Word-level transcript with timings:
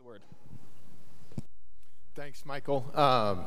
the 0.00 0.08
word. 0.08 0.22
Thanks, 2.14 2.46
Michael. 2.46 2.90
Um, 2.94 3.44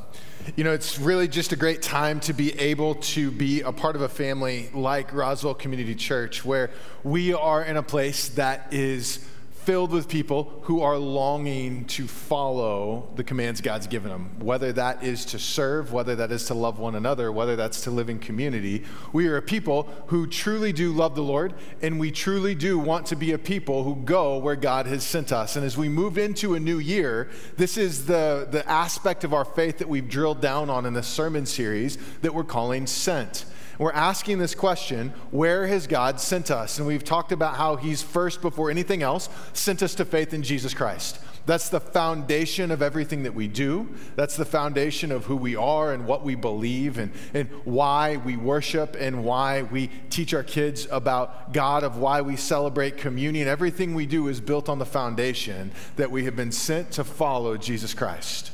you 0.55 0.63
know, 0.63 0.71
it's 0.71 0.99
really 0.99 1.27
just 1.27 1.51
a 1.51 1.55
great 1.55 1.81
time 1.81 2.19
to 2.21 2.33
be 2.33 2.59
able 2.59 2.95
to 2.95 3.31
be 3.31 3.61
a 3.61 3.71
part 3.71 3.95
of 3.95 4.01
a 4.01 4.09
family 4.09 4.69
like 4.73 5.13
Roswell 5.13 5.53
Community 5.53 5.95
Church, 5.95 6.45
where 6.45 6.69
we 7.03 7.33
are 7.33 7.63
in 7.63 7.77
a 7.77 7.83
place 7.83 8.29
that 8.29 8.71
is 8.71 9.25
filled 9.65 9.91
with 9.91 10.07
people 10.07 10.59
who 10.63 10.81
are 10.81 10.97
longing 10.97 11.85
to 11.85 12.07
follow 12.07 13.09
the 13.15 13.23
commands 13.23 13.61
God's 13.61 13.87
given 13.87 14.11
them, 14.11 14.39
whether 14.39 14.73
that 14.73 15.03
is 15.03 15.25
to 15.25 15.39
serve, 15.39 15.93
whether 15.93 16.15
that 16.15 16.31
is 16.31 16.45
to 16.45 16.53
love 16.53 16.79
one 16.79 16.95
another, 16.95 17.31
whether 17.31 17.55
that's 17.55 17.81
to 17.81 17.91
live 17.91 18.09
in 18.09 18.19
community. 18.19 18.83
We 19.13 19.27
are 19.27 19.37
a 19.37 19.41
people 19.41 19.89
who 20.07 20.27
truly 20.27 20.73
do 20.73 20.91
love 20.91 21.15
the 21.15 21.23
Lord, 21.23 21.53
and 21.81 21.99
we 21.99 22.11
truly 22.11 22.55
do 22.55 22.77
want 22.77 23.05
to 23.07 23.15
be 23.15 23.31
a 23.31 23.37
people 23.37 23.83
who 23.83 23.95
go 23.95 24.37
where 24.37 24.55
God 24.55 24.85
has 24.87 25.03
sent 25.03 25.31
us. 25.31 25.55
And 25.55 25.65
as 25.65 25.77
we 25.77 25.89
move 25.89 26.17
into 26.17 26.55
a 26.55 26.59
new 26.59 26.79
year, 26.79 27.29
this 27.57 27.77
is 27.77 28.05
the, 28.05 28.47
the 28.49 28.69
aspect 28.69 29.23
of 29.23 29.33
our 29.33 29.45
faith 29.45 29.77
that 29.77 29.89
we've 29.89 30.09
drilled 30.09 30.41
down 30.41 30.69
on 30.69 30.85
in 30.85 30.93
the 30.93 31.03
sermon 31.03 31.45
series 31.45 31.97
that 32.21 32.33
we're 32.33 32.43
calling 32.43 32.85
Sent. 32.85 33.45
We're 33.79 33.91
asking 33.91 34.39
this 34.39 34.55
question 34.55 35.13
where 35.31 35.67
has 35.67 35.87
God 35.87 36.19
sent 36.19 36.51
us? 36.51 36.77
And 36.77 36.87
we've 36.87 37.03
talked 37.03 37.31
about 37.31 37.55
how 37.55 37.75
He's 37.75 38.01
first, 38.01 38.41
before 38.41 38.69
anything 38.69 39.03
else, 39.03 39.29
sent 39.53 39.81
us 39.81 39.95
to 39.95 40.05
faith 40.05 40.33
in 40.33 40.43
Jesus 40.43 40.73
Christ. 40.73 41.19
That's 41.45 41.67
the 41.67 41.81
foundation 41.81 42.71
of 42.71 42.81
everything 42.81 43.23
that 43.23 43.33
we 43.33 43.47
do. 43.49 43.89
That's 44.15 44.37
the 44.37 44.45
foundation 44.45 45.11
of 45.11 45.25
who 45.25 45.35
we 45.35 45.57
are 45.57 45.91
and 45.91 46.05
what 46.05 46.23
we 46.23 46.35
believe 46.35 46.97
and, 46.97 47.11
and 47.33 47.49
why 47.65 48.17
we 48.17 48.37
worship 48.37 48.95
and 48.97 49.25
why 49.25 49.63
we 49.63 49.89
teach 50.09 50.33
our 50.33 50.43
kids 50.43 50.87
about 50.89 51.51
God, 51.51 51.83
of 51.83 51.97
why 51.97 52.21
we 52.21 52.37
celebrate 52.37 52.97
communion. 52.97 53.47
Everything 53.49 53.93
we 53.93 54.05
do 54.05 54.29
is 54.29 54.39
built 54.39 54.69
on 54.69 54.79
the 54.79 54.85
foundation 54.85 55.71
that 55.97 56.11
we 56.11 56.23
have 56.23 56.35
been 56.35 56.51
sent 56.51 56.91
to 56.91 57.03
follow 57.03 57.57
Jesus 57.57 57.93
Christ. 57.93 58.51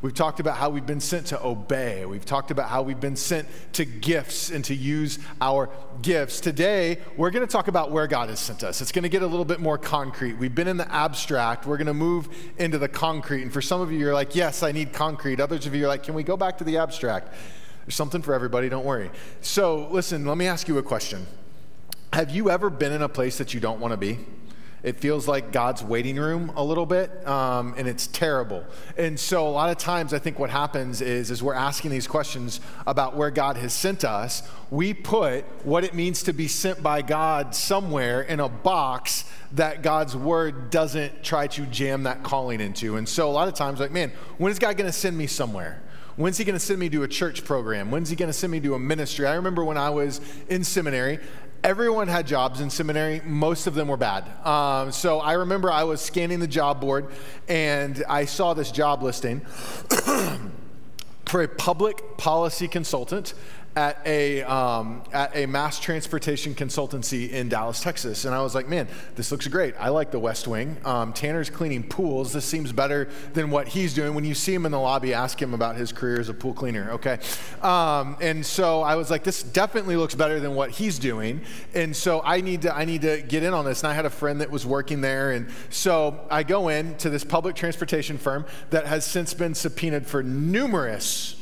We've 0.00 0.14
talked 0.14 0.38
about 0.38 0.56
how 0.56 0.70
we've 0.70 0.86
been 0.86 1.00
sent 1.00 1.26
to 1.28 1.44
obey. 1.44 2.06
We've 2.06 2.24
talked 2.24 2.52
about 2.52 2.68
how 2.68 2.82
we've 2.82 3.00
been 3.00 3.16
sent 3.16 3.48
to 3.72 3.84
gifts 3.84 4.50
and 4.50 4.64
to 4.66 4.74
use 4.74 5.18
our 5.40 5.68
gifts. 6.02 6.40
Today, 6.40 6.98
we're 7.16 7.30
going 7.30 7.44
to 7.44 7.50
talk 7.50 7.66
about 7.66 7.90
where 7.90 8.06
God 8.06 8.28
has 8.28 8.38
sent 8.38 8.62
us. 8.62 8.80
It's 8.80 8.92
going 8.92 9.02
to 9.02 9.08
get 9.08 9.22
a 9.22 9.26
little 9.26 9.44
bit 9.44 9.58
more 9.58 9.76
concrete. 9.76 10.34
We've 10.34 10.54
been 10.54 10.68
in 10.68 10.76
the 10.76 10.92
abstract. 10.92 11.66
We're 11.66 11.78
going 11.78 11.88
to 11.88 11.94
move 11.94 12.28
into 12.58 12.78
the 12.78 12.88
concrete. 12.88 13.42
And 13.42 13.52
for 13.52 13.60
some 13.60 13.80
of 13.80 13.90
you, 13.90 13.98
you're 13.98 14.14
like, 14.14 14.36
yes, 14.36 14.62
I 14.62 14.70
need 14.70 14.92
concrete. 14.92 15.40
Others 15.40 15.66
of 15.66 15.74
you 15.74 15.86
are 15.86 15.88
like, 15.88 16.04
can 16.04 16.14
we 16.14 16.22
go 16.22 16.36
back 16.36 16.58
to 16.58 16.64
the 16.64 16.78
abstract? 16.78 17.34
There's 17.84 17.96
something 17.96 18.22
for 18.22 18.34
everybody, 18.34 18.68
don't 18.68 18.84
worry. 18.84 19.10
So, 19.40 19.88
listen, 19.90 20.24
let 20.26 20.36
me 20.36 20.46
ask 20.46 20.68
you 20.68 20.78
a 20.78 20.82
question. 20.82 21.26
Have 22.12 22.30
you 22.30 22.50
ever 22.50 22.70
been 22.70 22.92
in 22.92 23.02
a 23.02 23.08
place 23.08 23.38
that 23.38 23.52
you 23.52 23.58
don't 23.58 23.80
want 23.80 23.92
to 23.92 23.96
be? 23.96 24.18
It 24.82 25.00
feels 25.00 25.26
like 25.26 25.50
God's 25.50 25.82
waiting 25.82 26.16
room 26.16 26.52
a 26.54 26.62
little 26.62 26.86
bit, 26.86 27.26
um, 27.26 27.74
and 27.76 27.88
it's 27.88 28.06
terrible. 28.06 28.64
And 28.96 29.18
so, 29.18 29.48
a 29.48 29.50
lot 29.50 29.70
of 29.70 29.78
times, 29.78 30.14
I 30.14 30.20
think 30.20 30.38
what 30.38 30.50
happens 30.50 31.00
is, 31.00 31.32
as 31.32 31.42
we're 31.42 31.54
asking 31.54 31.90
these 31.90 32.06
questions 32.06 32.60
about 32.86 33.16
where 33.16 33.30
God 33.32 33.56
has 33.56 33.72
sent 33.72 34.04
us, 34.04 34.48
we 34.70 34.94
put 34.94 35.44
what 35.64 35.82
it 35.82 35.94
means 35.94 36.22
to 36.24 36.32
be 36.32 36.46
sent 36.46 36.80
by 36.80 37.02
God 37.02 37.56
somewhere 37.56 38.22
in 38.22 38.38
a 38.38 38.48
box 38.48 39.24
that 39.52 39.82
God's 39.82 40.16
word 40.16 40.70
doesn't 40.70 41.24
try 41.24 41.48
to 41.48 41.66
jam 41.66 42.04
that 42.04 42.22
calling 42.22 42.60
into. 42.60 42.96
And 42.96 43.08
so, 43.08 43.28
a 43.28 43.32
lot 43.32 43.48
of 43.48 43.54
times, 43.54 43.80
like, 43.80 43.90
man, 43.90 44.12
when 44.36 44.52
is 44.52 44.60
God 44.60 44.76
going 44.76 44.90
to 44.90 44.96
send 44.96 45.18
me 45.18 45.26
somewhere? 45.26 45.82
When's 46.18 46.36
he 46.36 46.44
going 46.44 46.58
to 46.58 46.64
send 46.64 46.80
me 46.80 46.88
to 46.88 47.04
a 47.04 47.08
church 47.08 47.44
program? 47.44 47.92
When's 47.92 48.10
he 48.10 48.16
going 48.16 48.28
to 48.28 48.32
send 48.32 48.50
me 48.50 48.58
to 48.60 48.74
a 48.74 48.78
ministry? 48.78 49.24
I 49.24 49.34
remember 49.34 49.64
when 49.64 49.78
I 49.78 49.90
was 49.90 50.20
in 50.48 50.64
seminary, 50.64 51.20
everyone 51.64 52.08
had 52.08 52.26
jobs 52.26 52.60
in 52.60 52.70
seminary. 52.70 53.20
Most 53.24 53.66
of 53.66 53.74
them 53.74 53.88
were 53.88 53.96
bad. 53.96 54.24
Um, 54.46 54.92
so 54.92 55.20
I 55.20 55.34
remember 55.34 55.70
I 55.70 55.84
was 55.84 56.00
scanning 56.00 56.40
the 56.40 56.48
job 56.48 56.80
board 56.80 57.08
and 57.48 58.04
I 58.08 58.24
saw 58.24 58.54
this 58.54 58.70
job 58.70 59.02
listing 59.02 59.40
for 61.26 61.42
a 61.42 61.48
public 61.48 62.16
policy 62.16 62.68
consultant 62.68 63.34
at 63.78 64.02
a, 64.06 64.42
um, 64.42 65.04
at 65.12 65.36
a 65.36 65.46
mass 65.46 65.78
transportation 65.78 66.52
consultancy 66.52 67.30
in 67.30 67.48
Dallas, 67.48 67.80
Texas. 67.80 68.24
And 68.24 68.34
I 68.34 68.42
was 68.42 68.52
like, 68.52 68.66
man, 68.66 68.88
this 69.14 69.30
looks 69.30 69.46
great. 69.46 69.76
I 69.78 69.90
like 69.90 70.10
the 70.10 70.18
West 70.18 70.48
Wing. 70.48 70.76
Um, 70.84 71.12
Tanner's 71.12 71.48
cleaning 71.48 71.84
pools. 71.84 72.32
This 72.32 72.44
seems 72.44 72.72
better 72.72 73.08
than 73.34 73.52
what 73.52 73.68
he's 73.68 73.94
doing. 73.94 74.14
When 74.14 74.24
you 74.24 74.34
see 74.34 74.52
him 74.52 74.66
in 74.66 74.72
the 74.72 74.80
lobby, 74.80 75.14
ask 75.14 75.40
him 75.40 75.54
about 75.54 75.76
his 75.76 75.92
career 75.92 76.18
as 76.18 76.28
a 76.28 76.34
pool 76.34 76.54
cleaner, 76.54 76.90
okay? 76.90 77.20
Um, 77.62 78.16
and 78.20 78.44
so 78.44 78.82
I 78.82 78.96
was 78.96 79.12
like, 79.12 79.22
this 79.22 79.44
definitely 79.44 79.94
looks 79.94 80.16
better 80.16 80.40
than 80.40 80.56
what 80.56 80.70
he's 80.70 80.98
doing. 80.98 81.42
And 81.72 81.94
so 81.94 82.20
I 82.24 82.40
need 82.40 82.62
to, 82.62 82.74
I 82.74 82.84
need 82.84 83.02
to 83.02 83.22
get 83.22 83.44
in 83.44 83.54
on 83.54 83.64
this. 83.64 83.84
And 83.84 83.92
I 83.92 83.94
had 83.94 84.06
a 84.06 84.10
friend 84.10 84.40
that 84.40 84.50
was 84.50 84.66
working 84.66 85.02
there. 85.02 85.30
And 85.30 85.50
so 85.70 86.26
I 86.32 86.42
go 86.42 86.66
in 86.66 86.96
to 86.96 87.10
this 87.10 87.22
public 87.22 87.54
transportation 87.54 88.18
firm 88.18 88.44
that 88.70 88.86
has 88.86 89.04
since 89.04 89.34
been 89.34 89.54
subpoenaed 89.54 90.04
for 90.04 90.24
numerous 90.24 91.37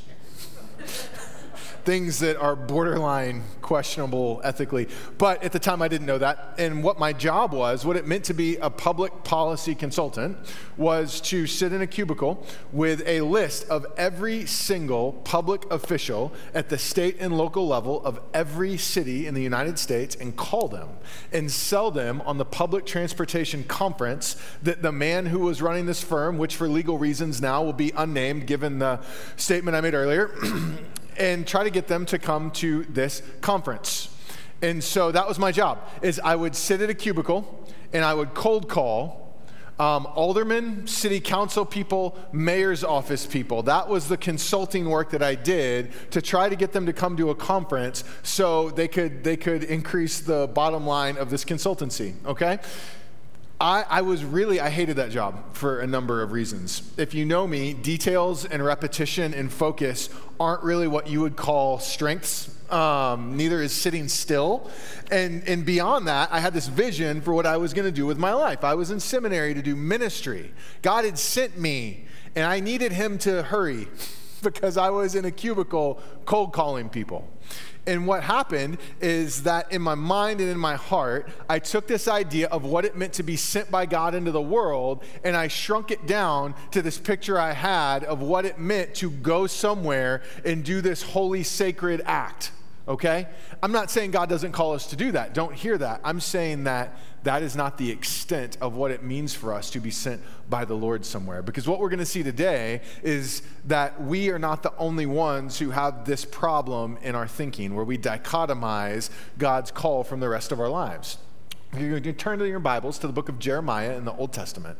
things 1.86 2.18
that 2.18 2.36
are 2.36 2.56
borderline 2.56 3.44
questionable 3.62 4.40
ethically. 4.42 4.88
But 5.18 5.42
at 5.44 5.52
the 5.52 5.60
time, 5.60 5.80
I 5.80 5.88
didn't 5.88 6.06
know 6.06 6.18
that. 6.18 6.54
And 6.58 6.82
what 6.82 6.98
my 6.98 7.12
job 7.12 7.52
was, 7.52 7.86
what 7.86 7.96
it 7.96 8.06
meant 8.06 8.24
to 8.24 8.34
be 8.34 8.56
a 8.56 8.68
public 8.68 9.22
policy 9.22 9.74
consultant, 9.74 10.36
was 10.76 11.20
to 11.22 11.46
sit 11.46 11.72
in 11.72 11.80
a 11.80 11.86
cubicle 11.86 12.44
with 12.72 13.02
a 13.06 13.20
list 13.20 13.68
of 13.70 13.86
every 13.96 14.46
single 14.46 15.12
public 15.12 15.64
official 15.70 16.32
at 16.54 16.68
the 16.68 16.76
state 16.76 17.16
and 17.20 17.38
local 17.38 17.66
level 17.68 18.04
of 18.04 18.20
every 18.34 18.76
city 18.76 19.28
in 19.28 19.34
the 19.34 19.42
United 19.42 19.78
States 19.78 20.16
and 20.16 20.36
call 20.36 20.66
them 20.66 20.88
and 21.32 21.50
sell 21.50 21.92
them 21.92 22.20
on 22.22 22.36
the 22.36 22.44
public 22.44 22.84
transportation 22.84 23.62
conference 23.64 24.36
that 24.60 24.82
the 24.82 24.92
man 24.92 25.26
who 25.26 25.38
was 25.38 25.62
running 25.62 25.86
this 25.86 26.02
firm, 26.02 26.36
which 26.36 26.56
for 26.56 26.68
legal 26.68 26.98
reasons 26.98 27.40
now 27.40 27.62
will 27.62 27.72
be 27.72 27.92
unnamed 27.96 28.48
given 28.48 28.80
the 28.80 29.00
statement 29.36 29.76
I 29.76 29.80
made 29.80 29.94
earlier, 29.94 30.30
and 31.18 31.46
try 31.46 31.64
to 31.64 31.70
get 31.70 31.86
them 31.86 32.06
to 32.06 32.18
come 32.18 32.50
to 32.52 32.84
this 32.84 33.22
conference. 33.40 34.08
And 34.62 34.82
so 34.82 35.12
that 35.12 35.28
was 35.28 35.38
my 35.38 35.52
job 35.52 35.78
is 36.02 36.20
I 36.24 36.34
would 36.34 36.56
sit 36.56 36.80
at 36.80 36.90
a 36.90 36.94
cubicle 36.94 37.66
and 37.92 38.04
I 38.04 38.14
would 38.14 38.34
cold 38.34 38.68
call 38.68 39.26
um, 39.78 40.06
aldermen, 40.14 40.86
city 40.86 41.20
council 41.20 41.66
people, 41.66 42.18
mayor's 42.32 42.82
office 42.82 43.26
people. 43.26 43.62
That 43.64 43.88
was 43.88 44.08
the 44.08 44.16
consulting 44.16 44.88
work 44.88 45.10
that 45.10 45.22
I 45.22 45.34
did 45.34 45.92
to 46.12 46.22
try 46.22 46.48
to 46.48 46.56
get 46.56 46.72
them 46.72 46.86
to 46.86 46.94
come 46.94 47.16
to 47.18 47.28
a 47.28 47.34
conference 47.34 48.02
so 48.22 48.70
they 48.70 48.88
could 48.88 49.22
they 49.22 49.36
could 49.36 49.64
increase 49.64 50.20
the 50.20 50.48
bottom 50.48 50.86
line 50.86 51.18
of 51.18 51.28
this 51.28 51.44
consultancy. 51.44 52.14
Okay, 52.24 52.58
I, 53.60 53.84
I, 53.88 54.02
was 54.02 54.22
really, 54.22 54.60
I 54.60 54.68
hated 54.68 54.96
that 54.96 55.10
job 55.10 55.54
for 55.54 55.80
a 55.80 55.86
number 55.86 56.22
of 56.22 56.32
reasons. 56.32 56.82
If 56.98 57.14
you 57.14 57.24
know 57.24 57.46
me, 57.46 57.72
details 57.72 58.44
and 58.44 58.62
repetition 58.62 59.32
and 59.32 59.50
focus 59.50 60.10
aren't 60.38 60.62
really 60.62 60.86
what 60.86 61.06
you 61.06 61.22
would 61.22 61.36
call 61.36 61.78
strengths. 61.78 62.52
Um, 62.70 63.36
neither 63.36 63.62
is 63.62 63.72
sitting 63.72 64.08
still. 64.08 64.70
And, 65.10 65.42
and 65.48 65.64
beyond 65.64 66.06
that, 66.08 66.30
I 66.32 66.40
had 66.40 66.52
this 66.52 66.66
vision 66.66 67.22
for 67.22 67.32
what 67.32 67.46
I 67.46 67.56
was 67.56 67.72
going 67.72 67.86
to 67.86 67.92
do 67.92 68.04
with 68.04 68.18
my 68.18 68.34
life. 68.34 68.62
I 68.62 68.74
was 68.74 68.90
in 68.90 69.00
seminary 69.00 69.54
to 69.54 69.62
do 69.62 69.74
ministry. 69.74 70.52
God 70.82 71.06
had 71.06 71.18
sent 71.18 71.58
me, 71.58 72.06
and 72.34 72.44
I 72.44 72.60
needed 72.60 72.92
Him 72.92 73.16
to 73.18 73.42
hurry 73.44 73.88
because 74.42 74.76
I 74.76 74.90
was 74.90 75.14
in 75.14 75.24
a 75.24 75.30
cubicle 75.30 76.00
cold 76.24 76.52
calling 76.52 76.88
people. 76.88 77.28
And 77.86 78.04
what 78.06 78.24
happened 78.24 78.78
is 79.00 79.44
that 79.44 79.70
in 79.70 79.80
my 79.80 79.94
mind 79.94 80.40
and 80.40 80.50
in 80.50 80.58
my 80.58 80.74
heart, 80.74 81.30
I 81.48 81.60
took 81.60 81.86
this 81.86 82.08
idea 82.08 82.48
of 82.48 82.64
what 82.64 82.84
it 82.84 82.96
meant 82.96 83.12
to 83.14 83.22
be 83.22 83.36
sent 83.36 83.70
by 83.70 83.86
God 83.86 84.14
into 84.14 84.32
the 84.32 84.42
world 84.42 85.04
and 85.22 85.36
I 85.36 85.46
shrunk 85.46 85.92
it 85.92 86.04
down 86.06 86.54
to 86.72 86.82
this 86.82 86.98
picture 86.98 87.38
I 87.38 87.52
had 87.52 88.02
of 88.02 88.20
what 88.20 88.44
it 88.44 88.58
meant 88.58 88.94
to 88.96 89.10
go 89.10 89.46
somewhere 89.46 90.22
and 90.44 90.64
do 90.64 90.80
this 90.80 91.02
holy, 91.02 91.44
sacred 91.44 92.02
act 92.04 92.50
okay? 92.88 93.26
I'm 93.62 93.72
not 93.72 93.90
saying 93.90 94.12
God 94.12 94.28
doesn't 94.28 94.52
call 94.52 94.74
us 94.74 94.86
to 94.88 94.96
do 94.96 95.12
that. 95.12 95.34
Don't 95.34 95.52
hear 95.52 95.76
that. 95.78 96.00
I'm 96.04 96.20
saying 96.20 96.64
that 96.64 96.96
that 97.26 97.42
is 97.42 97.56
not 97.56 97.76
the 97.76 97.90
extent 97.90 98.56
of 98.60 98.76
what 98.76 98.92
it 98.92 99.02
means 99.02 99.34
for 99.34 99.52
us 99.52 99.68
to 99.70 99.80
be 99.80 99.90
sent 99.90 100.22
by 100.48 100.64
the 100.64 100.74
Lord 100.74 101.04
somewhere. 101.04 101.42
Because 101.42 101.66
what 101.66 101.80
we're 101.80 101.88
going 101.88 101.98
to 101.98 102.06
see 102.06 102.22
today 102.22 102.82
is 103.02 103.42
that 103.64 104.00
we 104.00 104.30
are 104.30 104.38
not 104.38 104.62
the 104.62 104.72
only 104.76 105.06
ones 105.06 105.58
who 105.58 105.70
have 105.70 106.04
this 106.04 106.24
problem 106.24 106.98
in 107.02 107.16
our 107.16 107.26
thinking 107.26 107.74
where 107.74 107.84
we 107.84 107.98
dichotomize 107.98 109.10
God's 109.38 109.72
call 109.72 110.04
from 110.04 110.20
the 110.20 110.28
rest 110.28 110.52
of 110.52 110.60
our 110.60 110.68
lives. 110.68 111.18
If 111.72 111.80
you're 111.80 111.90
going 111.90 112.04
to 112.04 112.12
turn 112.12 112.38
to 112.38 112.48
your 112.48 112.60
Bibles 112.60 112.96
to 113.00 113.08
the 113.08 113.12
book 113.12 113.28
of 113.28 113.40
Jeremiah 113.40 113.96
in 113.96 114.04
the 114.04 114.12
Old 114.12 114.32
Testament. 114.32 114.78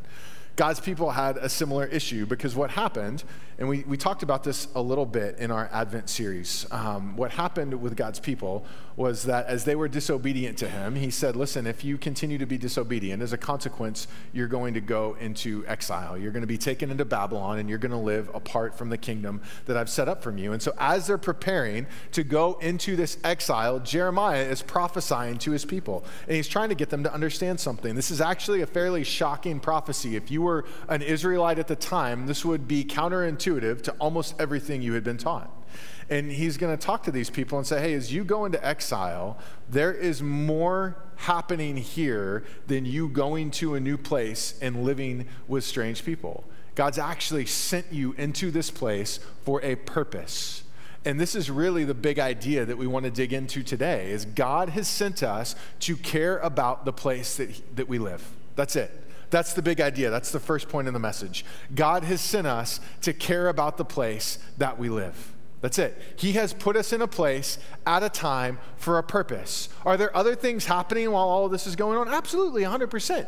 God's 0.54 0.78
people 0.78 1.10
had 1.10 1.36
a 1.38 1.48
similar 1.48 1.84
issue 1.86 2.26
because 2.26 2.54
what 2.54 2.70
happened, 2.70 3.24
and 3.58 3.68
we, 3.68 3.84
we 3.84 3.96
talked 3.96 4.22
about 4.22 4.44
this 4.44 4.68
a 4.74 4.82
little 4.82 5.06
bit 5.06 5.38
in 5.38 5.50
our 5.50 5.70
Advent 5.72 6.10
series, 6.10 6.66
um, 6.70 7.16
what 7.16 7.30
happened 7.30 7.80
with 7.80 7.96
God's 7.96 8.20
people 8.20 8.66
was 8.96 9.24
that 9.24 9.46
as 9.46 9.64
they 9.64 9.74
were 9.74 9.88
disobedient 9.88 10.56
to 10.58 10.68
him, 10.68 10.94
he 10.94 11.10
said, 11.10 11.36
Listen, 11.36 11.66
if 11.66 11.84
you 11.84 11.98
continue 11.98 12.38
to 12.38 12.46
be 12.46 12.58
disobedient, 12.58 13.22
as 13.22 13.32
a 13.32 13.38
consequence, 13.38 14.08
you're 14.32 14.48
going 14.48 14.74
to 14.74 14.80
go 14.80 15.16
into 15.20 15.64
exile. 15.66 16.16
You're 16.16 16.32
going 16.32 16.42
to 16.42 16.46
be 16.46 16.58
taken 16.58 16.90
into 16.90 17.04
Babylon 17.04 17.58
and 17.58 17.68
you're 17.68 17.78
going 17.78 17.92
to 17.92 17.98
live 17.98 18.30
apart 18.34 18.76
from 18.76 18.88
the 18.88 18.98
kingdom 18.98 19.42
that 19.66 19.76
I've 19.76 19.90
set 19.90 20.08
up 20.08 20.22
from 20.22 20.38
you. 20.38 20.52
And 20.52 20.60
so, 20.62 20.72
as 20.78 21.06
they're 21.06 21.18
preparing 21.18 21.86
to 22.12 22.24
go 22.24 22.58
into 22.60 22.96
this 22.96 23.18
exile, 23.22 23.80
Jeremiah 23.80 24.42
is 24.42 24.62
prophesying 24.62 25.38
to 25.38 25.50
his 25.50 25.64
people. 25.64 26.04
And 26.26 26.36
he's 26.36 26.48
trying 26.48 26.70
to 26.70 26.74
get 26.74 26.90
them 26.90 27.02
to 27.04 27.12
understand 27.12 27.60
something. 27.60 27.94
This 27.94 28.10
is 28.10 28.20
actually 28.20 28.62
a 28.62 28.66
fairly 28.66 29.04
shocking 29.04 29.60
prophecy. 29.60 30.16
If 30.16 30.30
you 30.30 30.42
were 30.42 30.64
an 30.88 31.02
Israelite 31.02 31.58
at 31.58 31.68
the 31.68 31.76
time, 31.76 32.26
this 32.26 32.44
would 32.44 32.66
be 32.66 32.84
counterintuitive 32.84 33.45
to 33.54 33.92
almost 33.98 34.34
everything 34.38 34.82
you 34.82 34.92
had 34.92 35.04
been 35.04 35.18
taught. 35.18 35.50
And 36.08 36.30
he's 36.30 36.56
going 36.56 36.76
to 36.76 36.86
talk 36.86 37.02
to 37.04 37.10
these 37.10 37.30
people 37.30 37.58
and 37.58 37.66
say, 37.66 37.80
hey, 37.80 37.94
as 37.94 38.12
you 38.12 38.24
go 38.24 38.44
into 38.44 38.64
exile, 38.64 39.38
there 39.68 39.92
is 39.92 40.22
more 40.22 40.96
happening 41.16 41.76
here 41.76 42.44
than 42.66 42.84
you 42.84 43.08
going 43.08 43.50
to 43.52 43.74
a 43.74 43.80
new 43.80 43.96
place 43.96 44.58
and 44.60 44.84
living 44.84 45.26
with 45.48 45.64
strange 45.64 46.04
people. 46.04 46.44
God's 46.74 46.98
actually 46.98 47.46
sent 47.46 47.86
you 47.90 48.12
into 48.12 48.50
this 48.50 48.70
place 48.70 49.18
for 49.44 49.62
a 49.64 49.76
purpose. 49.76 50.62
And 51.04 51.18
this 51.18 51.34
is 51.34 51.50
really 51.50 51.84
the 51.84 51.94
big 51.94 52.18
idea 52.18 52.64
that 52.64 52.76
we 52.76 52.86
want 52.86 53.04
to 53.04 53.10
dig 53.10 53.32
into 53.32 53.62
today 53.62 54.10
is 54.10 54.24
God 54.24 54.70
has 54.70 54.86
sent 54.88 55.22
us 55.22 55.54
to 55.80 55.96
care 55.96 56.38
about 56.38 56.84
the 56.84 56.92
place 56.92 57.36
that, 57.36 57.76
that 57.76 57.88
we 57.88 57.98
live. 57.98 58.28
That's 58.56 58.76
it. 58.76 59.05
That's 59.30 59.52
the 59.54 59.62
big 59.62 59.80
idea. 59.80 60.10
That's 60.10 60.30
the 60.30 60.40
first 60.40 60.68
point 60.68 60.88
in 60.88 60.94
the 60.94 61.00
message. 61.00 61.44
God 61.74 62.04
has 62.04 62.20
sent 62.20 62.46
us 62.46 62.80
to 63.02 63.12
care 63.12 63.48
about 63.48 63.76
the 63.76 63.84
place 63.84 64.38
that 64.58 64.78
we 64.78 64.88
live. 64.88 65.32
That's 65.60 65.78
it. 65.78 66.00
He 66.16 66.32
has 66.32 66.52
put 66.52 66.76
us 66.76 66.92
in 66.92 67.02
a 67.02 67.08
place 67.08 67.58
at 67.86 68.02
a 68.02 68.08
time 68.08 68.58
for 68.76 68.98
a 68.98 69.02
purpose. 69.02 69.68
Are 69.84 69.96
there 69.96 70.14
other 70.16 70.34
things 70.34 70.66
happening 70.66 71.10
while 71.10 71.28
all 71.28 71.46
of 71.46 71.52
this 71.52 71.66
is 71.66 71.76
going 71.76 71.98
on? 71.98 72.08
Absolutely, 72.08 72.62
100%. 72.62 73.26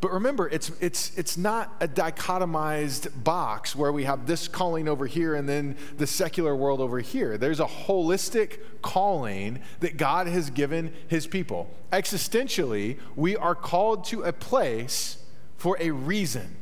But 0.00 0.12
remember, 0.12 0.48
it's, 0.48 0.70
it's, 0.80 1.16
it's 1.18 1.36
not 1.36 1.74
a 1.80 1.88
dichotomized 1.88 3.24
box 3.24 3.74
where 3.74 3.92
we 3.92 4.04
have 4.04 4.26
this 4.26 4.46
calling 4.46 4.88
over 4.88 5.06
here 5.06 5.34
and 5.34 5.48
then 5.48 5.76
the 5.96 6.06
secular 6.06 6.54
world 6.54 6.80
over 6.80 7.00
here. 7.00 7.36
There's 7.36 7.58
a 7.58 7.66
holistic 7.66 8.60
calling 8.80 9.60
that 9.80 9.96
God 9.96 10.28
has 10.28 10.50
given 10.50 10.92
his 11.08 11.26
people. 11.26 11.74
Existentially, 11.92 12.98
we 13.16 13.36
are 13.36 13.56
called 13.56 14.04
to 14.06 14.22
a 14.22 14.32
place 14.32 15.18
for 15.58 15.76
a 15.80 15.90
reason. 15.90 16.56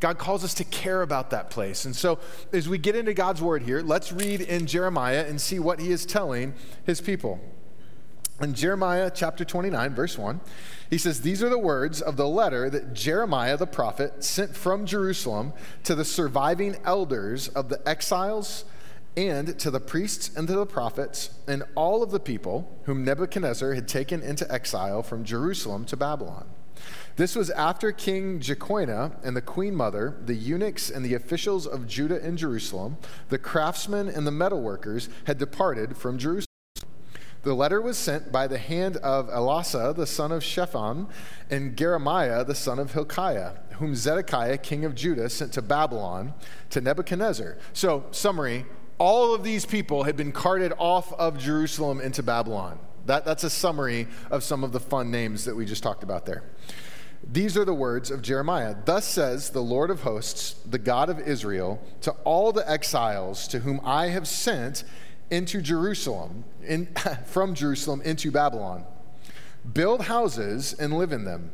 God 0.00 0.18
calls 0.18 0.44
us 0.44 0.54
to 0.54 0.64
care 0.64 1.02
about 1.02 1.30
that 1.30 1.50
place. 1.50 1.84
And 1.84 1.94
so, 1.94 2.18
as 2.52 2.68
we 2.68 2.78
get 2.78 2.96
into 2.96 3.14
God's 3.14 3.42
word 3.42 3.62
here, 3.62 3.82
let's 3.82 4.12
read 4.12 4.40
in 4.40 4.66
Jeremiah 4.66 5.24
and 5.28 5.40
see 5.40 5.58
what 5.58 5.80
he 5.80 5.90
is 5.90 6.06
telling 6.06 6.54
his 6.84 7.00
people. 7.00 7.40
In 8.40 8.54
Jeremiah 8.54 9.10
chapter 9.12 9.44
29, 9.44 9.94
verse 9.96 10.16
1, 10.16 10.40
he 10.90 10.98
says, 10.98 11.22
These 11.22 11.42
are 11.42 11.48
the 11.48 11.58
words 11.58 12.00
of 12.00 12.16
the 12.16 12.28
letter 12.28 12.70
that 12.70 12.94
Jeremiah 12.94 13.56
the 13.56 13.66
prophet 13.66 14.22
sent 14.22 14.56
from 14.56 14.86
Jerusalem 14.86 15.52
to 15.82 15.96
the 15.96 16.04
surviving 16.04 16.76
elders 16.84 17.48
of 17.48 17.68
the 17.68 17.86
exiles 17.86 18.64
and 19.16 19.58
to 19.58 19.72
the 19.72 19.80
priests 19.80 20.30
and 20.36 20.46
to 20.46 20.54
the 20.54 20.66
prophets 20.66 21.30
and 21.48 21.64
all 21.74 22.04
of 22.04 22.12
the 22.12 22.20
people 22.20 22.78
whom 22.84 23.04
Nebuchadnezzar 23.04 23.74
had 23.74 23.88
taken 23.88 24.22
into 24.22 24.50
exile 24.52 25.02
from 25.02 25.24
Jerusalem 25.24 25.84
to 25.86 25.96
Babylon. 25.96 26.46
This 27.18 27.34
was 27.34 27.50
after 27.50 27.90
King 27.90 28.38
Jeconiah 28.38 29.10
and 29.24 29.36
the 29.36 29.42
queen 29.42 29.74
mother, 29.74 30.16
the 30.24 30.36
eunuchs 30.36 30.88
and 30.88 31.04
the 31.04 31.14
officials 31.14 31.66
of 31.66 31.88
Judah 31.88 32.22
and 32.22 32.38
Jerusalem, 32.38 32.96
the 33.28 33.38
craftsmen 33.38 34.06
and 34.06 34.24
the 34.24 34.30
metalworkers 34.30 35.08
had 35.24 35.36
departed 35.36 35.96
from 35.96 36.16
Jerusalem. 36.16 36.46
The 37.42 37.54
letter 37.54 37.82
was 37.82 37.98
sent 37.98 38.30
by 38.30 38.46
the 38.46 38.58
hand 38.58 38.98
of 38.98 39.28
Elasah, 39.30 39.96
the 39.96 40.06
son 40.06 40.30
of 40.30 40.44
Shaphan, 40.44 41.08
and 41.50 41.76
Gemariah, 41.76 42.44
the 42.44 42.54
son 42.54 42.78
of 42.78 42.92
Hilkiah, 42.92 43.54
whom 43.78 43.96
Zedekiah, 43.96 44.58
king 44.58 44.84
of 44.84 44.94
Judah, 44.94 45.28
sent 45.28 45.52
to 45.54 45.62
Babylon 45.62 46.34
to 46.70 46.80
Nebuchadnezzar. 46.80 47.58
So, 47.72 48.06
summary 48.12 48.64
all 48.98 49.34
of 49.34 49.42
these 49.42 49.66
people 49.66 50.04
had 50.04 50.16
been 50.16 50.30
carted 50.30 50.72
off 50.78 51.12
of 51.14 51.36
Jerusalem 51.36 52.00
into 52.00 52.22
Babylon. 52.22 52.78
That, 53.06 53.24
that's 53.24 53.42
a 53.42 53.50
summary 53.50 54.06
of 54.30 54.44
some 54.44 54.62
of 54.62 54.70
the 54.70 54.80
fun 54.80 55.10
names 55.10 55.46
that 55.46 55.56
we 55.56 55.64
just 55.64 55.82
talked 55.82 56.04
about 56.04 56.24
there. 56.24 56.44
These 57.26 57.56
are 57.56 57.64
the 57.64 57.74
words 57.74 58.10
of 58.10 58.22
Jeremiah. 58.22 58.76
Thus 58.84 59.06
says 59.06 59.50
the 59.50 59.62
Lord 59.62 59.90
of 59.90 60.02
hosts, 60.02 60.54
the 60.64 60.78
God 60.78 61.10
of 61.10 61.18
Israel, 61.20 61.82
to 62.02 62.12
all 62.24 62.52
the 62.52 62.68
exiles 62.70 63.48
to 63.48 63.60
whom 63.60 63.80
I 63.84 64.08
have 64.08 64.28
sent 64.28 64.84
into 65.30 65.60
Jerusalem, 65.60 66.44
in, 66.64 66.86
from 67.26 67.54
Jerusalem 67.54 68.00
into 68.02 68.30
Babylon. 68.30 68.84
Build 69.72 70.02
houses 70.02 70.72
and 70.72 70.96
live 70.96 71.12
in 71.12 71.24
them. 71.24 71.50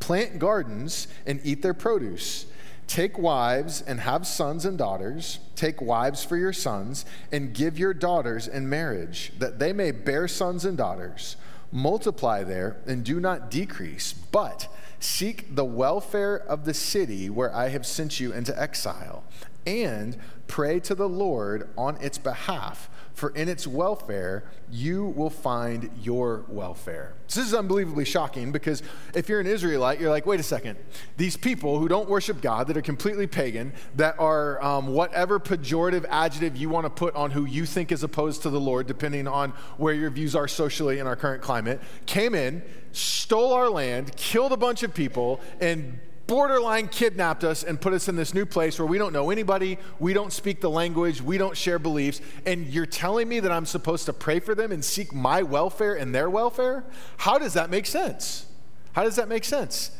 Plant 0.00 0.38
gardens 0.38 1.06
and 1.26 1.40
eat 1.44 1.62
their 1.62 1.74
produce. 1.74 2.46
Take 2.86 3.18
wives 3.18 3.82
and 3.82 4.00
have 4.00 4.26
sons 4.26 4.64
and 4.64 4.76
daughters. 4.76 5.38
Take 5.54 5.80
wives 5.80 6.24
for 6.24 6.36
your 6.36 6.52
sons 6.52 7.04
and 7.30 7.54
give 7.54 7.78
your 7.78 7.94
daughters 7.94 8.48
in 8.48 8.68
marriage, 8.68 9.32
that 9.38 9.60
they 9.60 9.72
may 9.72 9.92
bear 9.92 10.26
sons 10.26 10.64
and 10.64 10.76
daughters 10.76 11.36
multiply 11.72 12.42
there 12.42 12.76
and 12.86 13.04
do 13.04 13.20
not 13.20 13.50
decrease, 13.50 14.12
but 14.12 14.68
seek 14.98 15.54
the 15.54 15.64
welfare 15.64 16.36
of 16.36 16.64
the 16.64 16.74
city 16.74 17.30
where 17.30 17.54
I 17.54 17.68
have 17.68 17.86
sent 17.86 18.20
you 18.20 18.32
into 18.32 18.60
exile, 18.60 19.24
and 19.66 20.16
pray 20.46 20.80
to 20.80 20.94
the 20.94 21.08
Lord 21.08 21.68
on 21.76 21.96
its 21.98 22.18
behalf 22.18 22.90
for 23.20 23.30
in 23.30 23.48
its 23.48 23.66
welfare, 23.66 24.44
you 24.70 25.04
will 25.04 25.30
find 25.30 25.90
your 26.02 26.44
welfare. 26.48 27.12
This 27.26 27.36
is 27.36 27.54
unbelievably 27.54 28.06
shocking 28.06 28.50
because 28.50 28.82
if 29.14 29.28
you're 29.28 29.40
an 29.40 29.46
Israelite, 29.46 30.00
you're 30.00 30.10
like, 30.10 30.24
wait 30.24 30.40
a 30.40 30.42
second. 30.42 30.78
These 31.18 31.36
people 31.36 31.78
who 31.78 31.86
don't 31.86 32.08
worship 32.08 32.40
God, 32.40 32.66
that 32.68 32.76
are 32.76 32.82
completely 32.82 33.26
pagan, 33.26 33.72
that 33.96 34.18
are 34.18 34.62
um, 34.64 34.88
whatever 34.88 35.38
pejorative 35.38 36.06
adjective 36.08 36.56
you 36.56 36.70
want 36.70 36.86
to 36.86 36.90
put 36.90 37.14
on 37.14 37.30
who 37.30 37.44
you 37.44 37.66
think 37.66 37.92
is 37.92 38.02
opposed 38.02 38.42
to 38.42 38.50
the 38.50 38.60
Lord, 38.60 38.86
depending 38.86 39.28
on 39.28 39.50
where 39.76 39.94
your 39.94 40.10
views 40.10 40.34
are 40.34 40.48
socially 40.48 40.98
in 40.98 41.06
our 41.06 41.14
current 41.14 41.42
climate, 41.42 41.80
came 42.06 42.34
in, 42.34 42.62
stole 42.92 43.52
our 43.52 43.68
land, 43.68 44.16
killed 44.16 44.52
a 44.52 44.56
bunch 44.56 44.82
of 44.82 44.94
people, 44.94 45.40
and 45.60 46.00
borderline 46.30 46.86
kidnapped 46.86 47.42
us 47.42 47.64
and 47.64 47.80
put 47.80 47.92
us 47.92 48.08
in 48.08 48.14
this 48.14 48.32
new 48.32 48.46
place 48.46 48.78
where 48.78 48.86
we 48.86 48.98
don't 48.98 49.12
know 49.12 49.30
anybody, 49.30 49.76
we 49.98 50.12
don't 50.12 50.32
speak 50.32 50.60
the 50.60 50.70
language, 50.70 51.20
we 51.20 51.36
don't 51.36 51.56
share 51.56 51.76
beliefs, 51.76 52.20
and 52.46 52.68
you're 52.68 52.86
telling 52.86 53.28
me 53.28 53.40
that 53.40 53.50
I'm 53.50 53.66
supposed 53.66 54.06
to 54.06 54.12
pray 54.12 54.38
for 54.38 54.54
them 54.54 54.70
and 54.70 54.84
seek 54.84 55.12
my 55.12 55.42
welfare 55.42 55.94
and 55.94 56.14
their 56.14 56.30
welfare? 56.30 56.84
How 57.16 57.36
does 57.36 57.54
that 57.54 57.68
make 57.68 57.84
sense? 57.84 58.46
How 58.92 59.02
does 59.02 59.16
that 59.16 59.26
make 59.26 59.44
sense? 59.44 59.90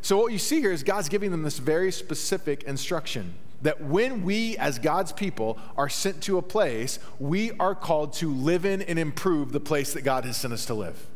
So, 0.00 0.16
what 0.16 0.32
you 0.32 0.38
see 0.38 0.60
here 0.60 0.72
is 0.72 0.82
God's 0.82 1.10
giving 1.10 1.30
them 1.30 1.42
this 1.42 1.58
very 1.58 1.92
specific 1.92 2.62
instruction 2.62 3.34
that 3.60 3.82
when 3.82 4.22
we, 4.22 4.56
as 4.56 4.78
God's 4.78 5.12
people, 5.12 5.58
are 5.76 5.90
sent 5.90 6.22
to 6.22 6.38
a 6.38 6.42
place, 6.42 6.98
we 7.18 7.52
are 7.60 7.74
called 7.74 8.14
to 8.14 8.32
live 8.32 8.64
in 8.64 8.80
and 8.80 8.98
improve 8.98 9.52
the 9.52 9.60
place 9.60 9.92
that 9.92 10.04
God 10.04 10.24
has 10.24 10.38
sent 10.38 10.54
us 10.54 10.64
to 10.66 10.74
live. 10.74 11.06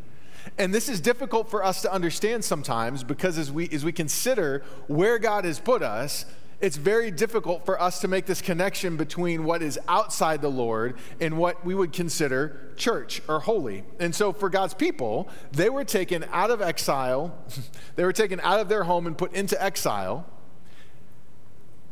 And 0.59 0.75
this 0.75 0.89
is 0.89 1.01
difficult 1.01 1.51
for 1.51 1.65
us 1.65 1.83
to 1.83 1.93
understand 1.93 2.45
sometimes 2.45 3.05
because 3.05 3.39
as 3.39 3.51
we, 3.51 3.69
as 3.71 3.85
we 3.85 3.93
consider 3.93 4.63
where 4.87 5.19
God 5.19 5.45
has 5.45 5.59
put 5.59 5.83
us, 5.83 6.27
it's 6.61 6.77
very 6.77 7.11
difficult 7.11 7.65
for 7.65 7.81
us 7.81 8.01
to 8.01 8.09
make 8.09 8.27
this 8.27 8.43
connection 8.43 8.97
between 8.99 9.45
what 9.45 9.63
is 9.63 9.79
outside 9.89 10.43
the 10.43 10.51
Lord 10.51 10.99
and 11.19 11.39
what 11.39 11.65
we 11.65 11.75
would 11.75 11.93
consider 11.93 12.73
church 12.77 13.23
or 13.29 13.41
holy. 13.41 13.85
And 13.99 14.15
so 14.15 14.33
for 14.33 14.51
God's 14.51 14.75
people, 14.75 15.29
they 15.53 15.71
were 15.71 15.85
taken 15.85 16.25
out 16.31 16.51
of 16.51 16.61
exile, 16.61 17.35
they 17.97 18.05
were 18.05 18.13
taken 18.13 18.41
out 18.41 18.61
of 18.61 18.69
their 18.69 18.85
home 18.85 19.07
and 19.07 19.17
put 19.17 19.33
into 19.33 19.63
exile 19.63 20.27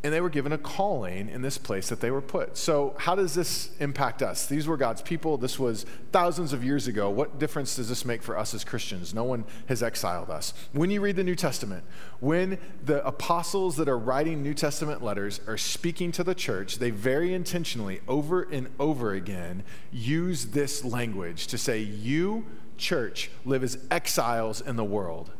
and 0.05 0.15
they 0.15 0.21
were 0.21 0.31
given 0.31 0.53
a 0.53 0.59
calling 0.59 1.29
in 1.29 1.43
this 1.43 1.59
place 1.59 1.89
that 1.89 2.01
they 2.01 2.11
were 2.11 2.21
put. 2.21 2.57
So, 2.57 2.95
how 2.99 3.17
does 3.17 3.35
this 3.35 3.71
impact 3.81 4.23
us? 4.23 4.47
These 4.47 4.69
were 4.69 4.77
God's 4.77 5.03
people. 5.03 5.37
This 5.39 5.59
was 5.59 5.87
thousands 6.13 6.53
of 6.53 6.63
years 6.63 6.87
ago. 6.87 7.11
What 7.11 7.41
difference 7.41 7.75
does 7.75 7.89
this 7.89 8.05
make 8.05 8.23
for 8.23 8.39
us 8.39 8.55
as 8.55 8.63
Christians? 8.63 9.13
No 9.13 9.25
one 9.25 9.45
has 9.67 9.83
exiled 9.83 10.31
us. 10.31 10.55
When 10.73 10.91
you 10.91 11.01
read 11.01 11.17
the 11.17 11.25
New 11.25 11.35
Testament, 11.35 11.83
when 12.21 12.59
the 12.85 13.05
apostles 13.05 13.77
that 13.77 13.89
are 13.89 13.99
writing 13.99 14.43
New 14.43 14.55
Testament 14.55 15.03
letters 15.03 15.41
are 15.49 15.59
speaking 15.59 16.13
to 16.13 16.23
the 16.23 16.35
church, 16.35 16.79
they 16.79 16.91
very 16.91 17.35
intentionally, 17.35 18.01
over 18.07 18.43
and 18.43 18.69
over 18.79 19.15
again, 19.15 19.65
use 19.91 20.47
this 20.47 20.85
language 20.85 21.49
to 21.49 21.59
say, 21.59 21.81
You, 21.81 22.47
church, 22.77 23.33
live 23.45 23.65
as 23.65 23.79
exiles 23.91 24.61
in 24.61 24.77
the 24.77 24.85
world 24.85 25.33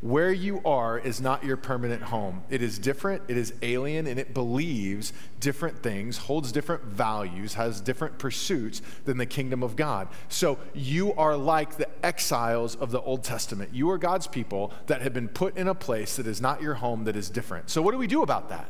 where 0.00 0.32
you 0.32 0.62
are 0.64 0.98
is 0.98 1.20
not 1.20 1.44
your 1.44 1.56
permanent 1.56 2.02
home. 2.02 2.42
It 2.48 2.62
is 2.62 2.78
different, 2.78 3.22
it 3.28 3.36
is 3.36 3.52
alien, 3.62 4.06
and 4.06 4.18
it 4.18 4.32
believes 4.32 5.12
different 5.40 5.82
things, 5.82 6.16
holds 6.16 6.52
different 6.52 6.84
values, 6.84 7.54
has 7.54 7.80
different 7.80 8.18
pursuits 8.18 8.80
than 9.04 9.18
the 9.18 9.26
kingdom 9.26 9.62
of 9.62 9.76
God. 9.76 10.08
So 10.28 10.58
you 10.74 11.12
are 11.14 11.36
like 11.36 11.76
the 11.76 11.88
exiles 12.04 12.76
of 12.76 12.90
the 12.90 13.00
Old 13.00 13.24
Testament. 13.24 13.74
You 13.74 13.90
are 13.90 13.98
God's 13.98 14.26
people 14.26 14.72
that 14.86 15.02
have 15.02 15.12
been 15.12 15.28
put 15.28 15.56
in 15.56 15.68
a 15.68 15.74
place 15.74 16.16
that 16.16 16.26
is 16.26 16.40
not 16.40 16.62
your 16.62 16.74
home, 16.74 17.04
that 17.04 17.16
is 17.16 17.28
different. 17.28 17.68
So, 17.70 17.82
what 17.82 17.92
do 17.92 17.98
we 17.98 18.06
do 18.06 18.22
about 18.22 18.48
that? 18.48 18.68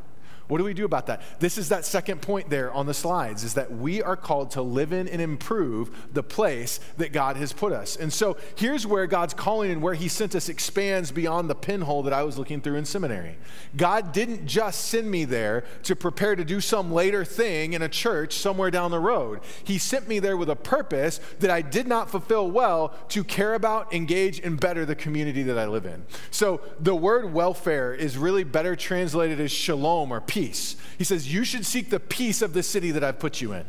What 0.50 0.58
do 0.58 0.64
we 0.64 0.74
do 0.74 0.84
about 0.84 1.06
that? 1.06 1.22
This 1.38 1.56
is 1.56 1.68
that 1.68 1.84
second 1.84 2.22
point 2.22 2.50
there 2.50 2.72
on 2.72 2.86
the 2.86 2.92
slides 2.92 3.44
is 3.44 3.54
that 3.54 3.70
we 3.70 4.02
are 4.02 4.16
called 4.16 4.50
to 4.52 4.62
live 4.62 4.92
in 4.92 5.06
and 5.06 5.22
improve 5.22 6.08
the 6.12 6.24
place 6.24 6.80
that 6.96 7.12
God 7.12 7.36
has 7.36 7.52
put 7.52 7.72
us. 7.72 7.94
And 7.94 8.12
so 8.12 8.36
here's 8.56 8.84
where 8.84 9.06
God's 9.06 9.32
calling 9.32 9.70
and 9.70 9.80
where 9.80 9.94
He 9.94 10.08
sent 10.08 10.34
us 10.34 10.48
expands 10.48 11.12
beyond 11.12 11.48
the 11.48 11.54
pinhole 11.54 12.02
that 12.02 12.12
I 12.12 12.24
was 12.24 12.36
looking 12.36 12.60
through 12.60 12.74
in 12.74 12.84
seminary. 12.84 13.36
God 13.76 14.10
didn't 14.10 14.44
just 14.44 14.86
send 14.86 15.08
me 15.08 15.24
there 15.24 15.62
to 15.84 15.94
prepare 15.94 16.34
to 16.34 16.44
do 16.44 16.60
some 16.60 16.92
later 16.92 17.24
thing 17.24 17.72
in 17.72 17.82
a 17.82 17.88
church 17.88 18.34
somewhere 18.34 18.72
down 18.72 18.90
the 18.90 18.98
road. 18.98 19.42
He 19.62 19.78
sent 19.78 20.08
me 20.08 20.18
there 20.18 20.36
with 20.36 20.50
a 20.50 20.56
purpose 20.56 21.20
that 21.38 21.50
I 21.50 21.62
did 21.62 21.86
not 21.86 22.10
fulfill 22.10 22.50
well 22.50 22.92
to 23.10 23.22
care 23.22 23.54
about, 23.54 23.94
engage, 23.94 24.40
and 24.40 24.58
better 24.58 24.84
the 24.84 24.96
community 24.96 25.44
that 25.44 25.58
I 25.58 25.66
live 25.66 25.86
in. 25.86 26.04
So 26.32 26.60
the 26.80 26.96
word 26.96 27.32
welfare 27.32 27.94
is 27.94 28.18
really 28.18 28.42
better 28.42 28.74
translated 28.74 29.38
as 29.40 29.52
shalom 29.52 30.12
or 30.12 30.20
peace 30.20 30.39
peace. 30.40 30.76
He 30.98 31.04
says, 31.04 31.32
You 31.32 31.44
should 31.44 31.66
seek 31.66 31.90
the 31.90 32.00
peace 32.00 32.42
of 32.42 32.52
the 32.52 32.62
city 32.62 32.90
that 32.92 33.04
I've 33.04 33.18
put 33.18 33.40
you 33.40 33.52
in. 33.52 33.64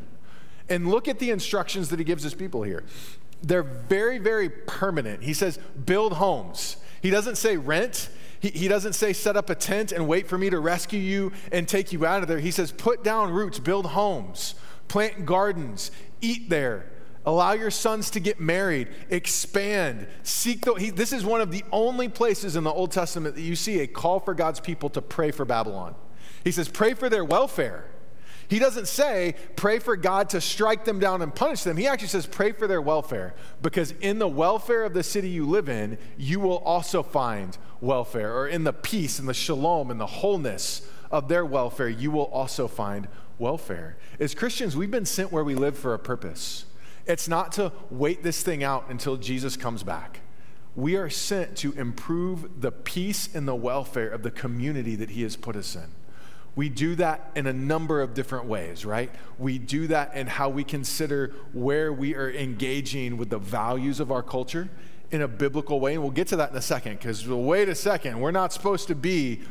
And 0.69 0.89
look 0.89 1.07
at 1.07 1.19
the 1.19 1.31
instructions 1.31 1.89
that 1.89 1.99
he 1.99 2.05
gives 2.05 2.23
his 2.23 2.33
people 2.33 2.63
here. 2.63 2.83
They're 3.43 3.63
very, 3.63 4.19
very 4.19 4.49
permanent. 4.49 5.23
He 5.23 5.33
says, 5.33 5.59
Build 5.85 6.13
homes. 6.13 6.77
He 7.01 7.09
doesn't 7.09 7.35
say 7.35 7.57
rent. 7.57 8.09
He, 8.39 8.67
doesn't 8.67 8.93
say 8.93 9.13
set 9.13 9.37
up 9.37 9.51
a 9.51 9.55
tent 9.55 9.91
and 9.91 10.07
wait 10.07 10.27
for 10.27 10.35
me 10.35 10.49
to 10.49 10.59
rescue 10.59 10.99
you 10.99 11.31
and 11.51 11.67
take 11.67 11.93
you 11.93 12.07
out 12.07 12.23
of 12.23 12.27
there. 12.27 12.39
He 12.39 12.49
says, 12.49 12.71
Put 12.71 13.03
down 13.03 13.31
roots, 13.31 13.59
build 13.59 13.85
homes, 13.87 14.55
plant 14.87 15.27
gardens, 15.27 15.91
eat 16.21 16.49
there. 16.49 16.85
Allow 17.23 17.51
your 17.51 17.69
sons 17.69 18.09
to 18.11 18.19
get 18.19 18.39
married, 18.39 18.87
expand, 19.11 20.07
seek 20.23 20.65
the. 20.65 20.73
He, 20.73 20.89
this 20.89 21.13
is 21.13 21.23
one 21.23 21.39
of 21.39 21.51
the 21.51 21.63
only 21.71 22.09
places 22.09 22.55
in 22.55 22.63
the 22.63 22.71
Old 22.71 22.91
Testament 22.91 23.35
that 23.35 23.41
you 23.41 23.55
see 23.55 23.81
a 23.81 23.87
call 23.87 24.19
for 24.19 24.33
God's 24.33 24.59
people 24.59 24.89
to 24.89 25.03
pray 25.03 25.29
for 25.29 25.45
Babylon. 25.45 25.93
He 26.43 26.51
says, 26.51 26.69
pray 26.69 26.93
for 26.93 27.09
their 27.09 27.25
welfare. 27.25 27.85
He 28.47 28.59
doesn't 28.59 28.89
say, 28.89 29.35
pray 29.55 29.79
for 29.79 29.95
God 29.95 30.29
to 30.31 30.41
strike 30.41 30.83
them 30.83 30.99
down 30.99 31.21
and 31.21 31.33
punish 31.33 31.63
them. 31.63 31.77
He 31.77 31.87
actually 31.87 32.09
says, 32.09 32.25
pray 32.25 32.51
for 32.51 32.67
their 32.67 32.81
welfare, 32.81 33.33
because 33.61 33.91
in 34.01 34.19
the 34.19 34.27
welfare 34.27 34.83
of 34.83 34.93
the 34.93 35.03
city 35.03 35.29
you 35.29 35.45
live 35.45 35.69
in, 35.69 35.97
you 36.17 36.41
will 36.41 36.57
also 36.57 37.01
find 37.01 37.57
welfare, 37.79 38.35
or 38.35 38.47
in 38.47 38.65
the 38.65 38.73
peace 38.73 39.19
and 39.19 39.29
the 39.29 39.33
shalom 39.33 39.89
and 39.89 40.01
the 40.01 40.05
wholeness 40.05 40.85
of 41.11 41.29
their 41.29 41.45
welfare, 41.45 41.87
you 41.87 42.11
will 42.11 42.25
also 42.25 42.67
find 42.67 43.07
welfare. 43.39 43.97
As 44.19 44.35
Christians, 44.35 44.75
we've 44.75 44.91
been 44.91 45.05
sent 45.05 45.31
where 45.31 45.45
we 45.45 45.55
live 45.55 45.77
for 45.77 45.93
a 45.93 45.99
purpose. 45.99 46.65
It's 47.05 47.29
not 47.29 47.53
to 47.53 47.71
wait 47.89 48.21
this 48.21 48.43
thing 48.43 48.63
out 48.63 48.89
until 48.89 49.15
Jesus 49.15 49.55
comes 49.55 49.81
back. 49.81 50.19
We 50.75 50.95
are 50.95 51.09
sent 51.09 51.55
to 51.57 51.71
improve 51.73 52.61
the 52.61 52.71
peace 52.71 53.33
and 53.33 53.47
the 53.47 53.55
welfare 53.55 54.09
of 54.09 54.23
the 54.23 54.31
community 54.31 54.95
that 54.97 55.11
He 55.11 55.23
has 55.23 55.35
put 55.35 55.55
us 55.55 55.75
in. 55.75 55.87
We 56.55 56.67
do 56.67 56.95
that 56.95 57.31
in 57.35 57.47
a 57.47 57.53
number 57.53 58.01
of 58.01 58.13
different 58.13 58.45
ways, 58.45 58.85
right? 58.85 59.09
We 59.39 59.57
do 59.57 59.87
that 59.87 60.15
in 60.15 60.27
how 60.27 60.49
we 60.49 60.63
consider 60.63 61.33
where 61.53 61.93
we 61.93 62.15
are 62.15 62.29
engaging 62.29 63.17
with 63.17 63.29
the 63.29 63.39
values 63.39 63.99
of 63.99 64.11
our 64.11 64.21
culture 64.21 64.69
in 65.11 65.21
a 65.21 65.27
biblical 65.27 65.79
way. 65.79 65.93
And 65.93 66.03
we'll 66.03 66.11
get 66.11 66.27
to 66.27 66.35
that 66.37 66.51
in 66.51 66.57
a 66.57 66.61
second 66.61 66.97
because, 66.97 67.27
wait 67.27 67.69
a 67.69 67.75
second, 67.75 68.19
we're 68.19 68.31
not 68.31 68.51
supposed 68.51 68.87
to 68.87 68.95
be 68.95 69.41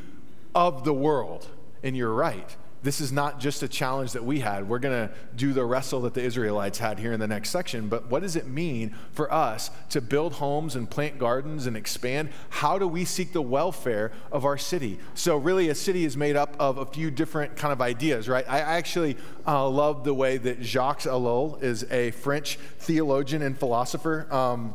of 0.54 0.84
the 0.84 0.92
world. 0.92 1.48
And 1.82 1.96
you're 1.96 2.12
right 2.12 2.56
this 2.82 3.00
is 3.00 3.12
not 3.12 3.40
just 3.40 3.62
a 3.62 3.68
challenge 3.68 4.12
that 4.12 4.24
we 4.24 4.40
had. 4.40 4.68
We're 4.68 4.78
going 4.78 5.08
to 5.08 5.14
do 5.36 5.52
the 5.52 5.64
wrestle 5.64 6.00
that 6.02 6.14
the 6.14 6.22
Israelites 6.22 6.78
had 6.78 6.98
here 6.98 7.12
in 7.12 7.20
the 7.20 7.28
next 7.28 7.50
section. 7.50 7.88
But 7.88 8.10
what 8.10 8.22
does 8.22 8.36
it 8.36 8.46
mean 8.46 8.94
for 9.12 9.32
us 9.32 9.70
to 9.90 10.00
build 10.00 10.34
homes 10.34 10.76
and 10.76 10.88
plant 10.88 11.18
gardens 11.18 11.66
and 11.66 11.76
expand? 11.76 12.30
How 12.48 12.78
do 12.78 12.88
we 12.88 13.04
seek 13.04 13.32
the 13.32 13.42
welfare 13.42 14.12
of 14.32 14.44
our 14.44 14.56
city? 14.56 14.98
So, 15.14 15.36
really, 15.36 15.68
a 15.68 15.74
city 15.74 16.04
is 16.04 16.16
made 16.16 16.36
up 16.36 16.56
of 16.58 16.78
a 16.78 16.86
few 16.86 17.10
different 17.10 17.56
kind 17.56 17.72
of 17.72 17.82
ideas, 17.82 18.28
right? 18.28 18.44
I 18.48 18.60
actually 18.60 19.16
uh, 19.46 19.68
love 19.68 20.04
the 20.04 20.14
way 20.14 20.38
that 20.38 20.62
Jacques 20.62 21.02
Ellul 21.02 21.62
is 21.62 21.84
a 21.90 22.12
French 22.12 22.58
theologian 22.78 23.42
and 23.42 23.58
philosopher. 23.58 24.26
Um, 24.32 24.74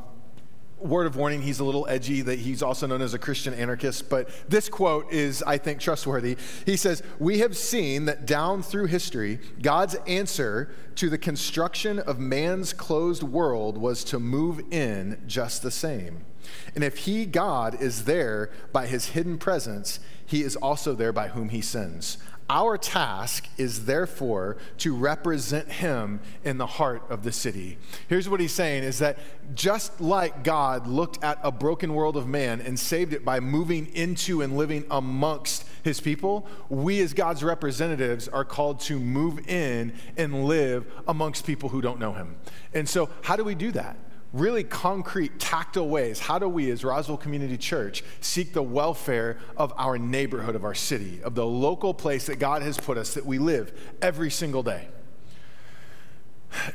word 0.86 1.08
of 1.08 1.15
warning, 1.15 1.42
he's 1.42 1.60
a 1.60 1.63
little 1.63 1.88
edgy, 1.88 2.22
that 2.22 2.39
he's 2.39 2.62
also 2.62 2.88
known 2.88 3.01
as 3.01 3.13
a 3.13 3.20
Christian 3.20 3.54
anarchist, 3.54 4.10
but 4.10 4.30
this 4.50 4.70
quote 4.70 5.12
is, 5.12 5.44
I 5.44 5.58
think, 5.58 5.80
trustworthy. 5.80 6.38
He 6.65 6.77
says, 6.77 7.04
We 7.20 7.39
have 7.39 7.58
seen 7.58 8.06
that 8.06 8.25
down 8.25 8.63
through 8.63 8.88
history, 8.88 9.39
God's 9.62 9.96
answer 10.08 10.74
to 10.96 11.10
the 11.10 11.18
construction 11.18 12.00
of 12.00 12.20
man's 12.20 12.74
closed 12.74 13.24
world 13.24 13.77
was 13.77 14.04
to 14.06 14.20
move 14.20 14.62
in 14.72 15.22
just 15.27 15.62
the 15.62 15.72
same. 15.72 16.25
And 16.74 16.84
if 16.84 16.98
he, 17.00 17.25
God, 17.25 17.82
is 17.82 18.06
there 18.06 18.51
by 18.72 18.88
his 18.88 19.08
hidden 19.10 19.38
presence, 19.38 20.00
he 20.25 20.44
is 20.44 20.56
also 20.56 20.94
there 20.94 21.13
by 21.13 21.30
whom 21.30 21.50
he 21.50 21.62
sends. 21.62 22.18
Our 22.48 22.78
task 22.78 23.48
is 23.58 23.86
therefore 23.86 24.58
to 24.78 24.96
represent 24.96 25.72
him 25.72 26.20
in 26.44 26.60
the 26.60 26.68
heart 26.68 27.02
of 27.10 27.24
the 27.24 27.32
city. 27.32 27.80
Here's 28.08 28.30
what 28.30 28.40
he's 28.40 28.52
saying 28.52 28.84
is 28.84 29.00
that 29.00 29.18
just 29.56 30.00
like 30.00 30.44
God 30.44 30.86
looked 30.86 31.24
at 31.24 31.40
a 31.42 31.52
broken 31.52 31.96
world 31.96 32.16
of 32.16 32.28
man 32.28 32.62
and 32.62 32.80
saved 32.80 33.14
it 33.14 33.25
by 33.25 33.40
moving 33.40 33.88
into 33.96 34.44
and 34.44 34.56
living 34.56 34.86
amongst 34.92 35.66
his 35.84 36.00
people, 36.00 36.46
we 36.70 37.02
as 37.02 37.14
God's 37.14 37.44
representatives 37.44 38.28
are 38.28 38.46
called 38.46 38.80
to 38.82 39.00
move 39.00 39.48
in 39.50 39.94
and 40.16 40.46
live 40.46 40.86
amongst 41.08 41.48
people 41.48 41.70
who 41.70 41.82
don't 41.82 42.00
know 42.00 42.14
him. 42.14 42.36
And 42.75 42.88
so, 42.88 43.10
how 43.24 43.36
do 43.36 43.44
we 43.44 43.56
do 43.56 43.72
that? 43.72 43.98
Really 44.36 44.63
concrete, 44.63 45.39
tactile 45.39 45.88
ways. 45.88 46.20
How 46.20 46.38
do 46.38 46.48
we, 46.48 46.70
as 46.70 46.84
Roswell 46.84 47.18
Community 47.18 47.58
Church, 47.58 48.04
seek 48.22 48.54
the 48.54 48.62
welfare 48.62 49.38
of 49.56 49.74
our 49.77 49.98
neighborhood, 49.98 50.56
of 50.56 50.63
our 50.63 50.75
city, 50.75 51.22
of 51.24 51.36
the 51.36 51.46
local 51.46 51.94
place 51.94 52.27
that 52.27 52.38
God 52.38 52.62
has 52.62 52.77
put 52.77 52.98
us 52.98 53.13
that 53.13 53.25
we 53.25 53.39
live 53.39 53.74
every 54.01 54.30
single 54.30 54.62
day? 54.62 54.89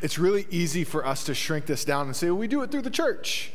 It's 0.02 0.18
really 0.18 0.46
easy 0.50 0.84
for 0.84 1.06
us 1.06 1.24
to 1.24 1.34
shrink 1.34 1.66
this 1.66 1.84
down 1.84 2.06
and 2.06 2.16
say, 2.16 2.26
well, 2.26 2.38
we 2.38 2.48
do 2.48 2.62
it 2.62 2.70
through 2.70 2.82
the 2.82 2.90
church 2.90 3.52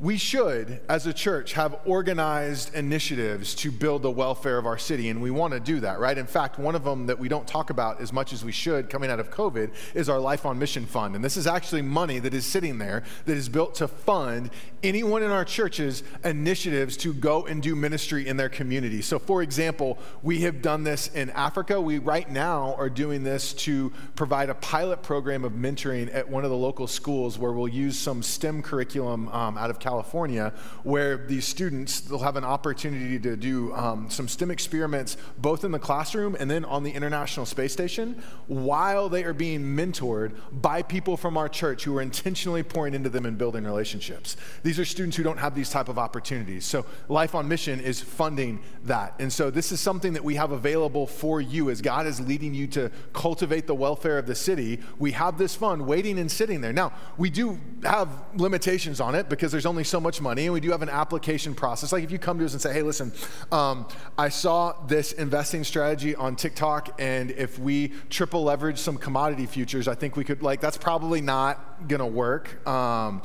we 0.00 0.16
should, 0.16 0.80
as 0.88 1.06
a 1.06 1.12
church, 1.12 1.52
have 1.52 1.76
organized 1.84 2.74
initiatives 2.74 3.54
to 3.54 3.70
build 3.70 4.00
the 4.00 4.10
welfare 4.10 4.56
of 4.56 4.64
our 4.64 4.78
city, 4.78 5.10
and 5.10 5.20
we 5.20 5.30
want 5.30 5.52
to 5.52 5.60
do 5.60 5.78
that, 5.80 6.00
right? 6.00 6.16
In 6.16 6.26
fact, 6.26 6.58
one 6.58 6.74
of 6.74 6.84
them 6.84 7.04
that 7.04 7.18
we 7.18 7.28
don't 7.28 7.46
talk 7.46 7.68
about 7.68 8.00
as 8.00 8.10
much 8.10 8.32
as 8.32 8.42
we 8.42 8.50
should 8.50 8.88
coming 8.88 9.10
out 9.10 9.20
of 9.20 9.30
COVID 9.30 9.70
is 9.92 10.08
our 10.08 10.18
Life 10.18 10.46
on 10.46 10.58
Mission 10.58 10.86
Fund. 10.86 11.14
And 11.14 11.22
this 11.22 11.36
is 11.36 11.46
actually 11.46 11.82
money 11.82 12.18
that 12.18 12.32
is 12.32 12.46
sitting 12.46 12.78
there 12.78 13.02
that 13.26 13.36
is 13.36 13.50
built 13.50 13.74
to 13.74 13.88
fund 13.88 14.50
anyone 14.82 15.22
in 15.22 15.30
our 15.30 15.44
churches 15.44 16.02
initiatives 16.24 16.96
to 16.96 17.12
go 17.12 17.44
and 17.44 17.62
do 17.62 17.76
ministry 17.76 18.26
in 18.26 18.38
their 18.38 18.48
community. 18.48 19.02
So, 19.02 19.18
for 19.18 19.42
example, 19.42 19.98
we 20.22 20.40
have 20.40 20.62
done 20.62 20.82
this 20.82 21.08
in 21.08 21.28
Africa. 21.30 21.78
We 21.78 21.98
right 21.98 22.30
now 22.30 22.74
are 22.78 22.88
doing 22.88 23.22
this 23.22 23.52
to 23.52 23.92
provide 24.16 24.48
a 24.48 24.54
pilot 24.54 25.02
program 25.02 25.44
of 25.44 25.52
mentoring 25.52 26.12
at 26.14 26.26
one 26.26 26.44
of 26.44 26.50
the 26.50 26.56
local 26.56 26.86
schools 26.86 27.38
where 27.38 27.52
we'll 27.52 27.68
use 27.68 27.98
some 27.98 28.22
STEM 28.22 28.62
curriculum 28.62 29.28
um, 29.28 29.58
out 29.58 29.68
of 29.68 29.78
California 29.78 29.89
California, 29.90 30.52
where 30.84 31.16
these 31.16 31.44
students 31.44 32.00
they'll 32.00 32.20
have 32.20 32.36
an 32.36 32.44
opportunity 32.44 33.18
to 33.18 33.36
do 33.36 33.74
um, 33.74 34.08
some 34.08 34.28
STEM 34.28 34.50
experiments 34.52 35.16
both 35.38 35.64
in 35.64 35.72
the 35.72 35.80
classroom 35.80 36.36
and 36.38 36.48
then 36.48 36.64
on 36.64 36.84
the 36.84 36.92
International 36.92 37.44
Space 37.44 37.72
Station 37.72 38.22
while 38.46 39.08
they 39.08 39.24
are 39.24 39.32
being 39.32 39.60
mentored 39.60 40.30
by 40.52 40.80
people 40.80 41.16
from 41.16 41.36
our 41.36 41.48
church 41.48 41.82
who 41.82 41.96
are 41.98 42.02
intentionally 42.02 42.62
pouring 42.62 42.94
into 42.94 43.10
them 43.10 43.26
and 43.26 43.36
building 43.36 43.64
relationships. 43.64 44.36
These 44.62 44.78
are 44.78 44.84
students 44.84 45.16
who 45.16 45.24
don't 45.24 45.38
have 45.38 45.56
these 45.56 45.70
type 45.70 45.88
of 45.88 45.98
opportunities. 45.98 46.64
So 46.64 46.86
Life 47.08 47.34
on 47.34 47.48
Mission 47.48 47.80
is 47.80 48.00
funding 48.00 48.60
that. 48.84 49.14
And 49.18 49.32
so 49.32 49.50
this 49.50 49.72
is 49.72 49.80
something 49.80 50.12
that 50.12 50.22
we 50.22 50.36
have 50.36 50.52
available 50.52 51.08
for 51.08 51.40
you 51.40 51.68
as 51.68 51.82
God 51.82 52.06
is 52.06 52.20
leading 52.20 52.54
you 52.54 52.68
to 52.68 52.92
cultivate 53.12 53.66
the 53.66 53.74
welfare 53.74 54.18
of 54.18 54.26
the 54.28 54.36
city. 54.36 54.78
We 55.00 55.10
have 55.12 55.36
this 55.36 55.56
fund 55.56 55.84
waiting 55.84 56.20
and 56.20 56.30
sitting 56.30 56.60
there. 56.60 56.72
Now, 56.72 56.92
we 57.18 57.28
do 57.28 57.58
have 57.82 58.08
limitations 58.36 59.00
on 59.00 59.16
it 59.16 59.28
because 59.28 59.50
there's 59.50 59.66
only 59.66 59.79
only 59.80 59.88
so 59.88 59.98
much 59.98 60.20
money, 60.20 60.44
and 60.44 60.52
we 60.52 60.60
do 60.60 60.70
have 60.72 60.82
an 60.82 60.90
application 60.90 61.54
process. 61.54 61.90
Like 61.90 62.04
if 62.04 62.10
you 62.10 62.18
come 62.18 62.38
to 62.38 62.44
us 62.44 62.52
and 62.52 62.60
say, 62.60 62.74
hey, 62.74 62.82
listen, 62.82 63.12
um, 63.50 63.88
I 64.18 64.28
saw 64.28 64.74
this 64.86 65.12
investing 65.12 65.64
strategy 65.64 66.14
on 66.14 66.36
TikTok, 66.36 67.00
and 67.00 67.30
if 67.30 67.58
we 67.58 67.94
triple 68.10 68.44
leverage 68.44 68.76
some 68.76 68.98
commodity 68.98 69.46
futures, 69.46 69.88
I 69.88 69.94
think 69.94 70.16
we 70.16 70.24
could, 70.24 70.42
like, 70.42 70.60
that's 70.60 70.76
probably 70.76 71.22
not 71.22 71.88
gonna 71.88 72.06
work. 72.06 72.66
Um, 72.68 73.22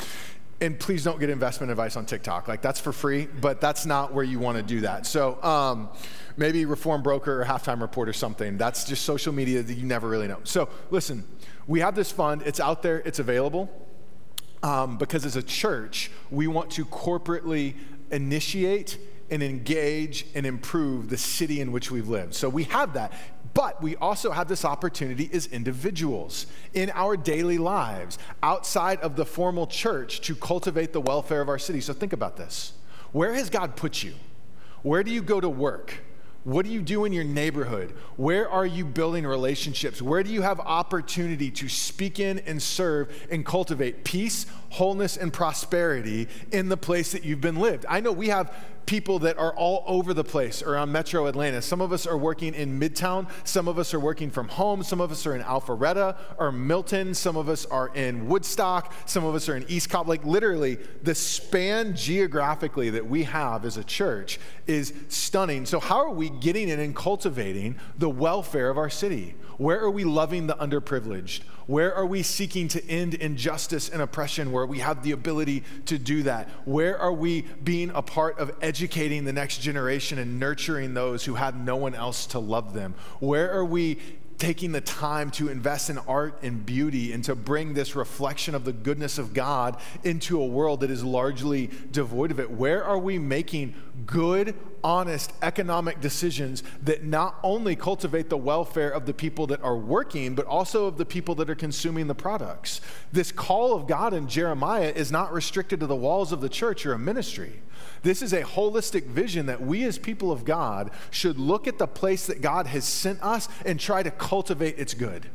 and 0.61 0.79
please 0.79 1.03
don't 1.03 1.19
get 1.19 1.29
investment 1.29 1.71
advice 1.71 1.97
on 1.97 2.05
TikTok. 2.05 2.47
Like 2.47 2.61
that's 2.61 2.79
for 2.79 2.93
free, 2.93 3.27
but 3.41 3.59
that's 3.59 3.85
not 3.85 4.13
where 4.13 4.23
you 4.23 4.39
want 4.39 4.55
to 4.55 4.63
do 4.63 4.79
that. 4.81 5.05
So 5.05 5.43
um, 5.43 5.89
maybe 6.37 6.63
Reform 6.63 7.03
Broker 7.03 7.41
or 7.41 7.45
Halftime 7.45 7.81
Report 7.81 8.07
or 8.07 8.13
something. 8.13 8.57
That's 8.57 8.85
just 8.85 9.03
social 9.03 9.33
media 9.33 9.61
that 9.61 9.73
you 9.73 9.85
never 9.85 10.07
really 10.07 10.29
know. 10.29 10.39
So 10.45 10.69
listen, 10.91 11.25
we 11.67 11.81
have 11.81 11.93
this 11.93 12.09
fund. 12.09 12.41
It's 12.45 12.61
out 12.61 12.81
there. 12.81 12.99
It's 12.99 13.19
available 13.19 13.84
um, 14.65 14.97
because 14.97 15.25
as 15.25 15.35
a 15.35 15.43
church, 15.43 16.09
we 16.31 16.47
want 16.47 16.71
to 16.71 16.85
corporately 16.85 17.75
initiate 18.09 18.97
and 19.29 19.43
engage 19.43 20.25
and 20.33 20.43
improve 20.43 21.09
the 21.09 21.17
city 21.17 21.61
in 21.61 21.71
which 21.71 21.91
we've 21.91 22.07
lived. 22.07 22.33
So 22.33 22.49
we 22.49 22.63
have 22.63 22.93
that. 22.93 23.13
But 23.53 23.81
we 23.81 23.95
also 23.97 24.31
have 24.31 24.47
this 24.47 24.65
opportunity 24.65 25.29
as 25.31 25.45
individuals 25.45 26.47
in 26.73 26.91
our 26.95 27.15
daily 27.15 27.59
lives, 27.59 28.17
outside 28.41 28.99
of 29.01 29.15
the 29.15 29.25
formal 29.25 29.67
church, 29.67 30.21
to 30.21 30.35
cultivate 30.35 30.93
the 30.93 31.01
welfare 31.01 31.41
of 31.41 31.47
our 31.47 31.59
city. 31.59 31.79
So 31.79 31.93
think 31.93 32.11
about 32.11 32.35
this. 32.35 32.73
Where 33.11 33.33
has 33.33 33.51
God 33.51 33.75
put 33.75 34.01
you? 34.01 34.13
Where 34.81 35.03
do 35.03 35.11
you 35.11 35.21
go 35.21 35.39
to 35.39 35.47
work? 35.47 35.93
What 36.45 36.63
do 36.63 36.71
you 36.71 36.83
do 36.83 37.05
in 37.05 37.11
your 37.11 37.23
neighborhood? 37.23 37.95
Where 38.17 38.47
are 38.47 38.67
you 38.67 38.85
building 38.85 39.25
relationships? 39.25 39.99
Where 39.99 40.21
do 40.21 40.29
you 40.29 40.43
have 40.43 40.59
opportunity 40.59 41.49
to 41.49 41.67
speak 41.67 42.19
in 42.19 42.37
and 42.37 42.61
serve 42.61 43.11
and 43.31 43.43
cultivate 43.43 44.03
peace, 44.03 44.45
wholeness, 44.75 45.17
and 45.17 45.31
prosperity 45.31 46.27
in 46.51 46.69
the 46.69 46.77
place 46.77 47.11
that 47.13 47.23
you've 47.23 47.41
been 47.41 47.55
lived? 47.55 47.85
I 47.87 48.01
know 48.01 48.11
we 48.11 48.29
have 48.29 48.53
people 48.85 49.19
that 49.19 49.37
are 49.37 49.53
all 49.55 49.83
over 49.87 50.13
the 50.13 50.23
place 50.23 50.61
around 50.61 50.91
metro 50.91 51.25
Atlanta. 51.25 51.61
Some 51.61 51.81
of 51.81 51.91
us 51.91 52.05
are 52.05 52.17
working 52.17 52.53
in 52.53 52.79
Midtown, 52.79 53.27
some 53.43 53.67
of 53.67 53.79
us 53.79 53.93
are 53.93 53.99
working 53.99 54.29
from 54.29 54.47
home, 54.47 54.83
some 54.83 55.01
of 55.01 55.11
us 55.11 55.25
are 55.25 55.35
in 55.35 55.41
Alpharetta 55.41 56.15
or 56.37 56.51
Milton, 56.51 57.13
some 57.13 57.35
of 57.35 57.49
us 57.49 57.65
are 57.65 57.89
in 57.95 58.27
Woodstock, 58.27 58.93
some 59.05 59.25
of 59.25 59.33
us 59.33 59.49
are 59.49 59.55
in 59.55 59.65
East 59.67 59.89
Cobb. 59.89 60.07
Like 60.07 60.23
literally, 60.23 60.77
the 61.01 61.15
span 61.15 61.95
geographically 61.95 62.91
that 62.91 63.07
we 63.07 63.23
have 63.23 63.65
as 63.65 63.77
a 63.77 63.83
church 63.83 64.39
is 64.67 64.93
stunning. 65.09 65.65
So, 65.65 65.79
how 65.79 65.97
are 65.97 66.11
we 66.11 66.29
getting 66.29 66.69
in 66.69 66.79
and 66.79 66.95
cultivating 66.95 67.77
the 67.97 68.09
welfare 68.09 68.69
of 68.69 68.77
our 68.77 68.89
city? 68.89 69.35
Where 69.57 69.79
are 69.79 69.89
we 69.89 70.03
loving 70.03 70.47
the 70.47 70.55
underprivileged? 70.55 71.41
Where 71.67 71.93
are 71.95 72.05
we 72.05 72.21
seeking 72.23 72.67
to 72.69 72.89
end 72.89 73.15
injustice 73.15 73.89
and 73.89 74.01
oppression 74.01 74.51
where 74.51 74.65
we 74.65 74.79
have 74.79 75.03
the 75.03 75.11
ability 75.11 75.63
to 75.85 75.97
do 75.97 76.23
that? 76.23 76.49
Where 76.65 76.97
are 76.97 77.13
we 77.13 77.41
being 77.63 77.89
a 77.91 78.01
part 78.01 78.37
of 78.37 78.51
educating 78.61 79.25
the 79.25 79.33
next 79.33 79.61
generation 79.61 80.19
and 80.19 80.39
nurturing 80.39 80.93
those 80.93 81.25
who 81.25 81.35
have 81.35 81.55
no 81.55 81.75
one 81.75 81.95
else 81.95 82.27
to 82.27 82.39
love 82.39 82.73
them? 82.73 82.95
Where 83.19 83.51
are 83.51 83.65
we 83.65 83.99
taking 84.37 84.71
the 84.71 84.81
time 84.81 85.31
to 85.31 85.49
invest 85.49 85.89
in 85.89 85.97
art 85.99 86.39
and 86.41 86.65
beauty 86.65 87.13
and 87.13 87.23
to 87.23 87.35
bring 87.35 87.73
this 87.73 87.95
reflection 87.95 88.53
of 88.53 88.65
the 88.65 88.73
goodness 88.73 89.17
of 89.17 89.33
God 89.33 89.79
into 90.03 90.41
a 90.41 90.45
world 90.45 90.81
that 90.81 90.91
is 90.91 91.03
largely 91.03 91.69
devoid 91.91 92.31
of 92.31 92.39
it? 92.39 92.51
Where 92.51 92.83
are 92.83 92.99
we 92.99 93.17
making 93.17 93.75
good, 94.05 94.55
honest 94.83 95.31
economic 95.41 96.01
decisions 96.01 96.63
that 96.83 97.03
not 97.03 97.39
only 97.43 97.75
cultivate 97.75 98.29
the 98.29 98.37
welfare 98.37 98.89
of 98.89 99.05
the 99.05 99.13
people 99.13 99.47
that 99.47 99.61
are 99.61 99.77
working, 99.77 100.35
but 100.35 100.45
also 100.45 100.85
of 100.85 100.97
the 100.97 101.05
people 101.05 101.35
that 101.35 101.49
are 101.49 101.55
consuming 101.55 102.07
the 102.07 102.15
products? 102.15 102.81
This 103.11 103.31
call 103.31 103.73
of 103.73 103.87
God 103.87 104.13
in 104.13 104.27
Jeremiah 104.27 104.91
is 104.93 105.11
not 105.11 105.31
restricted 105.31 105.79
to 105.79 105.87
the 105.87 105.95
walls 105.95 106.31
of 106.31 106.41
the 106.41 106.49
church 106.49 106.85
or 106.85 106.93
a 106.93 106.99
ministry. 106.99 107.61
This 108.03 108.21
is 108.21 108.33
a 108.33 108.41
holistic 108.41 109.05
vision 109.05 109.45
that 109.47 109.61
we 109.61 109.83
as 109.83 109.97
people 109.97 110.31
of 110.31 110.45
God 110.45 110.91
should 111.11 111.37
look 111.37 111.67
at 111.67 111.77
the 111.77 111.87
place 111.87 112.25
that 112.27 112.41
God 112.41 112.67
has 112.67 112.85
sent 112.85 113.21
us 113.21 113.49
and 113.65 113.79
try 113.79 114.03
to 114.03 114.11
cultivate 114.11 114.77
its 114.77 114.93
good. 114.93 115.29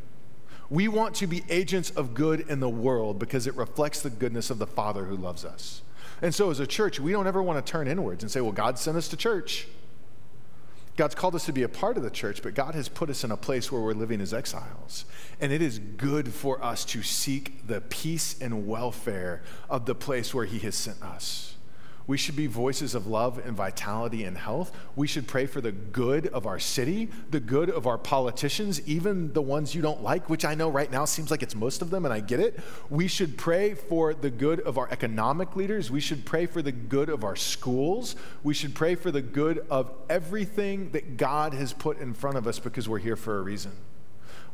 We 0.69 0.87
want 0.87 1.16
to 1.16 1.26
be 1.26 1.42
agents 1.49 1.90
of 1.90 2.14
good 2.14 2.49
in 2.49 2.61
the 2.61 2.69
world 2.69 3.19
because 3.19 3.47
it 3.47 3.57
reflects 3.57 4.02
the 4.02 4.11
goodness 4.11 4.50
of 4.50 4.59
the 4.59 4.66
Father 4.66 5.04
who 5.04 5.16
loves 5.16 5.45
us. 5.45 5.83
And 6.23 6.35
so, 6.35 6.50
as 6.50 6.61
a 6.61 6.66
church, 6.66 7.00
we 7.00 7.12
don't 7.12 7.26
ever 7.26 7.42
want 7.42 7.64
to 7.64 7.73
turn 7.73 7.88
inwards 7.88 8.23
and 8.23 8.30
say, 8.30 8.40
well, 8.40 8.52
God 8.52 8.78
sent 8.78 8.97
us 8.97 9.09
to 9.09 9.16
church. 9.16 9.66
God's 10.97 11.14
called 11.14 11.35
us 11.35 11.47
to 11.47 11.52
be 11.52 11.62
a 11.62 11.69
part 11.69 11.97
of 11.97 12.02
the 12.02 12.11
church, 12.11 12.42
but 12.42 12.54
God 12.54 12.75
has 12.75 12.88
put 12.88 13.09
us 13.09 13.25
in 13.25 13.30
a 13.30 13.37
place 13.37 13.73
where 13.73 13.80
we're 13.80 13.95
living 13.95 14.21
as 14.21 14.35
exiles. 14.35 15.07
And 15.40 15.50
it 15.50 15.62
is 15.62 15.78
good 15.78 16.33
for 16.33 16.62
us 16.62 16.85
to 16.87 17.02
seek 17.02 17.66
the 17.66 17.80
peace 17.80 18.37
and 18.40 18.66
welfare 18.66 19.42
of 19.71 19.87
the 19.87 19.95
place 19.95 20.35
where 20.35 20.45
He 20.45 20.59
has 20.59 20.75
sent 20.75 21.00
us. 21.02 21.57
We 22.11 22.19
should 22.19 22.35
be 22.35 22.49
voices 22.49 22.97
of 22.97 23.07
love 23.07 23.38
and 23.38 23.57
vitality 23.57 24.25
and 24.25 24.37
health. 24.37 24.76
We 24.97 25.07
should 25.07 25.29
pray 25.29 25.47
for 25.47 25.61
the 25.61 25.71
good 25.71 26.26
of 26.26 26.45
our 26.45 26.59
city, 26.59 27.09
the 27.31 27.38
good 27.38 27.71
of 27.71 27.87
our 27.87 27.99
politicians, 27.99 28.81
even 28.85 29.33
the 29.33 29.40
ones 29.40 29.76
you 29.76 29.81
don't 29.81 30.02
like, 30.02 30.29
which 30.29 30.45
I 30.45 30.57
know 30.57 30.69
right 30.69 30.90
now 30.90 31.05
seems 31.05 31.31
like 31.31 31.45
it's 31.45 31.55
most 31.55 31.83
of 31.83 31.90
them, 31.90 32.05
and 32.05 32.12
I 32.12 32.19
get 32.19 32.40
it. 32.40 32.59
We 32.88 33.07
should 33.07 33.38
pray 33.38 33.75
for 33.75 34.12
the 34.12 34.29
good 34.29 34.59
of 34.62 34.76
our 34.76 34.90
economic 34.90 35.55
leaders. 35.55 35.88
We 35.93 36.00
should 36.00 36.25
pray 36.25 36.47
for 36.47 36.62
the 36.62 36.73
good 36.73 37.11
of 37.11 37.23
our 37.23 37.37
schools. 37.37 38.17
We 38.43 38.55
should 38.55 38.75
pray 38.75 38.97
for 38.97 39.12
the 39.12 39.23
good 39.23 39.64
of 39.71 39.93
everything 40.09 40.90
that 40.90 41.17
God 41.17 41.55
has 41.55 41.73
put 41.73 42.00
in 42.00 42.14
front 42.14 42.37
of 42.37 42.49
us 42.49 42.59
because 42.59 42.88
we're 42.88 42.99
here 42.99 43.14
for 43.14 43.38
a 43.38 43.43
reason. 43.43 43.71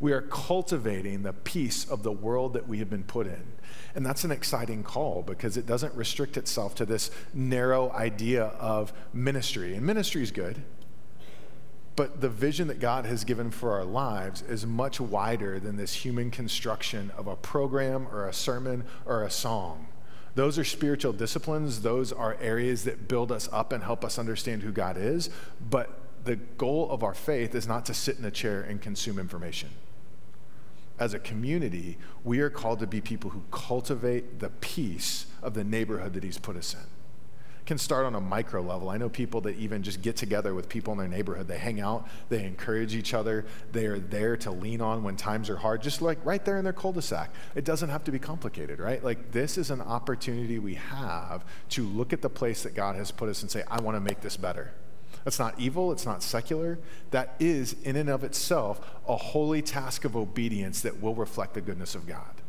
We 0.00 0.12
are 0.12 0.22
cultivating 0.22 1.22
the 1.22 1.32
peace 1.32 1.88
of 1.88 2.02
the 2.02 2.12
world 2.12 2.52
that 2.52 2.68
we 2.68 2.78
have 2.78 2.90
been 2.90 3.04
put 3.04 3.26
in. 3.26 3.42
And 3.94 4.04
that's 4.04 4.24
an 4.24 4.30
exciting 4.30 4.82
call 4.82 5.22
because 5.22 5.56
it 5.56 5.66
doesn't 5.66 5.94
restrict 5.94 6.36
itself 6.36 6.74
to 6.76 6.86
this 6.86 7.10
narrow 7.32 7.90
idea 7.92 8.44
of 8.44 8.92
ministry. 9.12 9.74
And 9.74 9.86
ministry 9.86 10.22
is 10.22 10.30
good, 10.30 10.62
but 11.96 12.20
the 12.20 12.28
vision 12.28 12.68
that 12.68 12.78
God 12.78 13.06
has 13.06 13.24
given 13.24 13.50
for 13.50 13.72
our 13.72 13.84
lives 13.84 14.42
is 14.42 14.66
much 14.66 15.00
wider 15.00 15.58
than 15.58 15.76
this 15.76 15.94
human 15.94 16.30
construction 16.30 17.10
of 17.16 17.26
a 17.26 17.36
program 17.36 18.06
or 18.12 18.28
a 18.28 18.34
sermon 18.34 18.84
or 19.06 19.22
a 19.22 19.30
song. 19.30 19.86
Those 20.34 20.58
are 20.58 20.64
spiritual 20.64 21.14
disciplines, 21.14 21.80
those 21.80 22.12
are 22.12 22.36
areas 22.42 22.84
that 22.84 23.08
build 23.08 23.32
us 23.32 23.48
up 23.50 23.72
and 23.72 23.82
help 23.82 24.04
us 24.04 24.18
understand 24.18 24.62
who 24.62 24.70
God 24.70 24.98
is. 24.98 25.30
But 25.70 25.98
the 26.26 26.36
goal 26.36 26.90
of 26.90 27.02
our 27.02 27.14
faith 27.14 27.54
is 27.54 27.66
not 27.66 27.86
to 27.86 27.94
sit 27.94 28.18
in 28.18 28.24
a 28.24 28.30
chair 28.30 28.62
and 28.62 28.80
consume 28.82 29.18
information 29.18 29.70
as 30.98 31.14
a 31.14 31.18
community, 31.18 31.98
we 32.24 32.40
are 32.40 32.50
called 32.50 32.80
to 32.80 32.86
be 32.86 33.00
people 33.00 33.30
who 33.30 33.42
cultivate 33.50 34.40
the 34.40 34.48
peace 34.48 35.26
of 35.42 35.54
the 35.54 35.64
neighborhood 35.64 36.14
that 36.14 36.24
He's 36.24 36.38
put 36.38 36.56
us 36.56 36.74
in. 36.74 36.80
Can 37.66 37.78
start 37.78 38.06
on 38.06 38.14
a 38.14 38.20
micro 38.20 38.62
level. 38.62 38.88
I 38.88 38.96
know 38.96 39.08
people 39.08 39.40
that 39.40 39.56
even 39.56 39.82
just 39.82 40.00
get 40.00 40.14
together 40.14 40.54
with 40.54 40.68
people 40.68 40.92
in 40.92 41.00
their 41.00 41.08
neighborhood. 41.08 41.48
They 41.48 41.58
hang 41.58 41.80
out, 41.80 42.06
they 42.28 42.44
encourage 42.44 42.94
each 42.94 43.12
other, 43.12 43.44
they 43.72 43.86
are 43.86 43.98
there 43.98 44.36
to 44.38 44.52
lean 44.52 44.80
on 44.80 45.02
when 45.02 45.16
times 45.16 45.50
are 45.50 45.56
hard, 45.56 45.82
just 45.82 46.00
like 46.00 46.24
right 46.24 46.44
there 46.44 46.58
in 46.58 46.64
their 46.64 46.72
cul 46.72 46.92
de 46.92 47.02
sac. 47.02 47.30
It 47.56 47.64
doesn't 47.64 47.88
have 47.88 48.04
to 48.04 48.12
be 48.12 48.20
complicated, 48.20 48.78
right? 48.78 49.02
Like, 49.02 49.32
this 49.32 49.58
is 49.58 49.70
an 49.70 49.80
opportunity 49.80 50.60
we 50.60 50.74
have 50.74 51.44
to 51.70 51.82
look 51.82 52.12
at 52.12 52.22
the 52.22 52.30
place 52.30 52.62
that 52.62 52.74
God 52.74 52.94
has 52.94 53.10
put 53.10 53.28
us 53.28 53.42
and 53.42 53.50
say, 53.50 53.64
I 53.68 53.80
want 53.80 53.96
to 53.96 54.00
make 54.00 54.20
this 54.20 54.36
better. 54.36 54.72
That's 55.24 55.38
not 55.38 55.58
evil, 55.58 55.90
it's 55.92 56.06
not 56.06 56.22
secular. 56.22 56.78
That 57.10 57.34
is, 57.40 57.74
in 57.82 57.96
and 57.96 58.08
of 58.08 58.22
itself, 58.22 58.80
a 59.08 59.16
holy 59.16 59.62
task 59.62 60.04
of 60.04 60.16
obedience 60.16 60.82
that 60.82 61.02
will 61.02 61.14
reflect 61.14 61.54
the 61.54 61.60
goodness 61.60 61.94
of 61.94 62.06
God. 62.06 62.42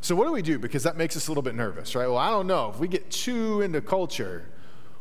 So, 0.00 0.16
what 0.16 0.26
do 0.26 0.32
we 0.32 0.42
do? 0.42 0.58
Because 0.58 0.82
that 0.82 0.96
makes 0.96 1.16
us 1.16 1.28
a 1.28 1.30
little 1.30 1.42
bit 1.42 1.54
nervous, 1.54 1.94
right? 1.94 2.06
Well, 2.06 2.18
I 2.18 2.30
don't 2.30 2.46
know. 2.46 2.70
If 2.70 2.78
we 2.78 2.88
get 2.88 3.10
too 3.10 3.60
into 3.60 3.80
culture, 3.80 4.48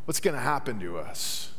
what's 0.06 0.20
going 0.20 0.36
to 0.36 0.42
happen 0.42 0.80
to 0.80 0.98
us? 0.98 1.54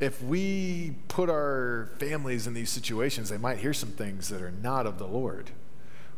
If 0.00 0.22
we 0.22 0.94
put 1.08 1.28
our 1.28 1.90
families 1.98 2.46
in 2.46 2.54
these 2.54 2.70
situations, 2.70 3.28
they 3.28 3.38
might 3.38 3.58
hear 3.58 3.72
some 3.72 3.90
things 3.90 4.28
that 4.28 4.40
are 4.40 4.50
not 4.50 4.86
of 4.86 4.98
the 4.98 5.06
Lord. 5.06 5.50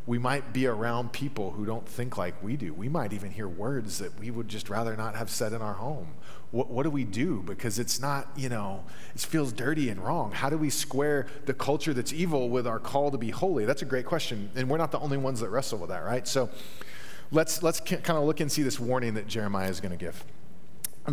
We 0.06 0.18
might 0.18 0.52
be 0.52 0.66
around 0.66 1.12
people 1.12 1.52
who 1.52 1.64
don't 1.64 1.88
think 1.88 2.16
like 2.16 2.42
we 2.42 2.56
do. 2.56 2.72
We 2.72 2.88
might 2.88 3.12
even 3.12 3.30
hear 3.30 3.48
words 3.48 3.98
that 3.98 4.18
we 4.18 4.30
would 4.30 4.48
just 4.48 4.68
rather 4.68 4.96
not 4.96 5.14
have 5.14 5.30
said 5.30 5.52
in 5.52 5.62
our 5.62 5.74
home 5.74 6.14
what, 6.50 6.68
what 6.68 6.82
do 6.82 6.90
we 6.90 7.04
do? 7.04 7.42
Because 7.46 7.78
it's 7.78 8.00
not, 8.00 8.28
you 8.36 8.48
know, 8.48 8.84
it 9.14 9.20
feels 9.20 9.52
dirty 9.52 9.88
and 9.88 10.04
wrong. 10.04 10.32
How 10.32 10.50
do 10.50 10.58
we 10.58 10.70
square 10.70 11.26
the 11.46 11.54
culture 11.54 11.94
that's 11.94 12.12
evil 12.12 12.48
with 12.48 12.66
our 12.66 12.78
call 12.78 13.10
to 13.12 13.18
be 13.18 13.30
holy? 13.30 13.64
That's 13.64 13.82
a 13.82 13.86
great 13.86 14.04
question. 14.04 14.50
And 14.56 14.68
we're 14.68 14.78
not 14.78 14.90
the 14.90 14.98
only 14.98 15.16
ones 15.16 15.40
that 15.40 15.50
wrestle 15.50 15.78
with 15.78 15.90
that, 15.90 16.04
right? 16.04 16.26
So 16.26 16.50
let's, 17.30 17.62
let's 17.62 17.78
kind 17.80 18.10
of 18.10 18.24
look 18.24 18.40
and 18.40 18.50
see 18.50 18.62
this 18.62 18.80
warning 18.80 19.14
that 19.14 19.28
Jeremiah 19.28 19.68
is 19.68 19.80
going 19.80 19.96
to 19.96 19.96
give. 19.96 20.24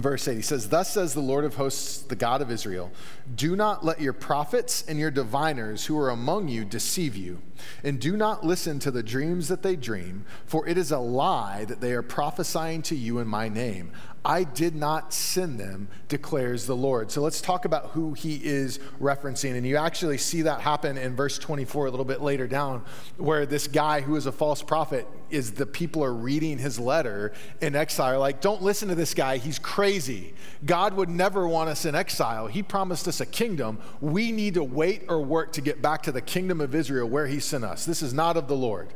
Verse 0.02 0.28
8, 0.28 0.36
he 0.36 0.42
says, 0.42 0.70
Thus 0.70 0.92
says 0.94 1.14
the 1.14 1.20
Lord 1.20 1.46
of 1.46 1.56
hosts, 1.56 2.00
the 2.00 2.16
God 2.16 2.42
of 2.42 2.52
Israel, 2.52 2.92
do 3.36 3.56
not 3.56 3.86
let 3.86 4.02
your 4.02 4.14
prophets 4.14 4.84
and 4.88 5.00
your 5.00 5.12
diviners 5.12 5.86
who 5.86 5.98
are 5.98 6.10
among 6.10 6.48
you 6.48 6.66
deceive 6.66 7.16
you, 7.16 7.42
and 7.84 8.00
do 8.00 8.18
not 8.18 8.46
listen 8.46 8.80
to 8.80 8.92
the 8.92 9.04
dreams 9.04 9.48
that 9.48 9.64
they 9.64 9.76
dream, 9.76 10.26
for 10.46 10.68
it 10.68 10.78
is 10.78 10.92
a 10.92 11.00
lie 11.00 11.66
that 11.66 11.82
they 11.82 11.94
are 11.94 12.02
prophesying 12.02 12.82
to 12.84 12.96
you 12.96 13.20
in 13.20 13.28
my 13.28 13.50
name. 13.50 13.92
I 14.28 14.44
did 14.44 14.76
not 14.76 15.13
send 15.13 15.58
them, 15.58 15.88
declares 16.10 16.68
the 16.68 16.76
Lord. 16.76 17.12
So 17.12 17.22
let's 17.22 17.40
talk 17.40 17.63
about 17.63 17.92
who 17.92 18.12
he 18.12 18.36
is 18.44 18.78
referencing. 19.02 19.56
And 19.56 19.66
you 19.66 19.78
actually 19.78 20.18
see 20.18 20.42
that 20.42 20.60
happen 20.60 20.98
in 20.98 21.16
verse 21.16 21.40
24 21.40 21.86
a 21.86 21.92
little 21.92 22.06
bit 22.06 22.22
later 22.22 22.46
down, 22.46 22.84
where 23.16 23.46
this 23.46 23.70
guy 23.70 24.02
who 24.02 24.18
is 24.18 24.26
a 24.26 24.32
false 24.34 24.62
prophet 24.62 25.08
is 25.30 25.54
the 25.54 25.66
people 25.66 26.04
are 26.04 26.13
reading 26.13 26.58
his 26.58 26.78
letter 26.78 27.32
in 27.62 27.74
exile. 27.74 28.20
Like, 28.20 28.42
don't 28.42 28.62
listen 28.62 28.90
to 28.90 28.96
this 28.96 29.13
guy. 29.13 29.38
He's 29.38 29.60
crazy. 29.60 30.34
God 30.66 30.96
would 30.96 31.10
never 31.10 31.48
want 31.48 31.70
us 31.70 31.86
in 31.86 31.96
exile. 31.96 32.48
He 32.48 32.62
promised 32.62 33.08
us 33.08 33.22
a 33.22 33.26
kingdom. 33.26 33.80
We 34.02 34.34
need 34.34 34.56
to 34.56 34.63
wait 34.63 35.04
or 35.08 35.22
work 35.22 35.54
to 35.54 35.62
get 35.62 35.82
back 35.82 36.04
to 36.04 36.12
the 36.12 36.22
kingdom 36.22 36.60
of 36.60 36.76
Israel 36.76 37.08
where 37.08 37.28
he 37.28 37.40
sent 37.40 37.63
us. 37.63 37.86
This 37.86 38.02
is 38.02 38.13
not 38.13 38.36
of 38.36 38.50
the 38.50 38.58
Lord. 38.58 38.94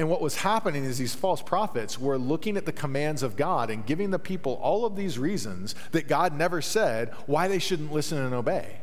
And 0.00 0.08
what 0.08 0.22
was 0.22 0.36
happening 0.36 0.86
is 0.86 0.96
these 0.96 1.14
false 1.14 1.42
prophets 1.42 1.98
were 1.98 2.16
looking 2.16 2.56
at 2.56 2.64
the 2.64 2.72
commands 2.72 3.22
of 3.22 3.36
God 3.36 3.68
and 3.68 3.84
giving 3.84 4.10
the 4.10 4.18
people 4.18 4.54
all 4.62 4.86
of 4.86 4.96
these 4.96 5.18
reasons 5.18 5.74
that 5.92 6.08
God 6.08 6.34
never 6.34 6.62
said 6.62 7.10
why 7.26 7.48
they 7.48 7.58
shouldn't 7.58 7.92
listen 7.92 8.16
and 8.16 8.32
obey. 8.32 8.78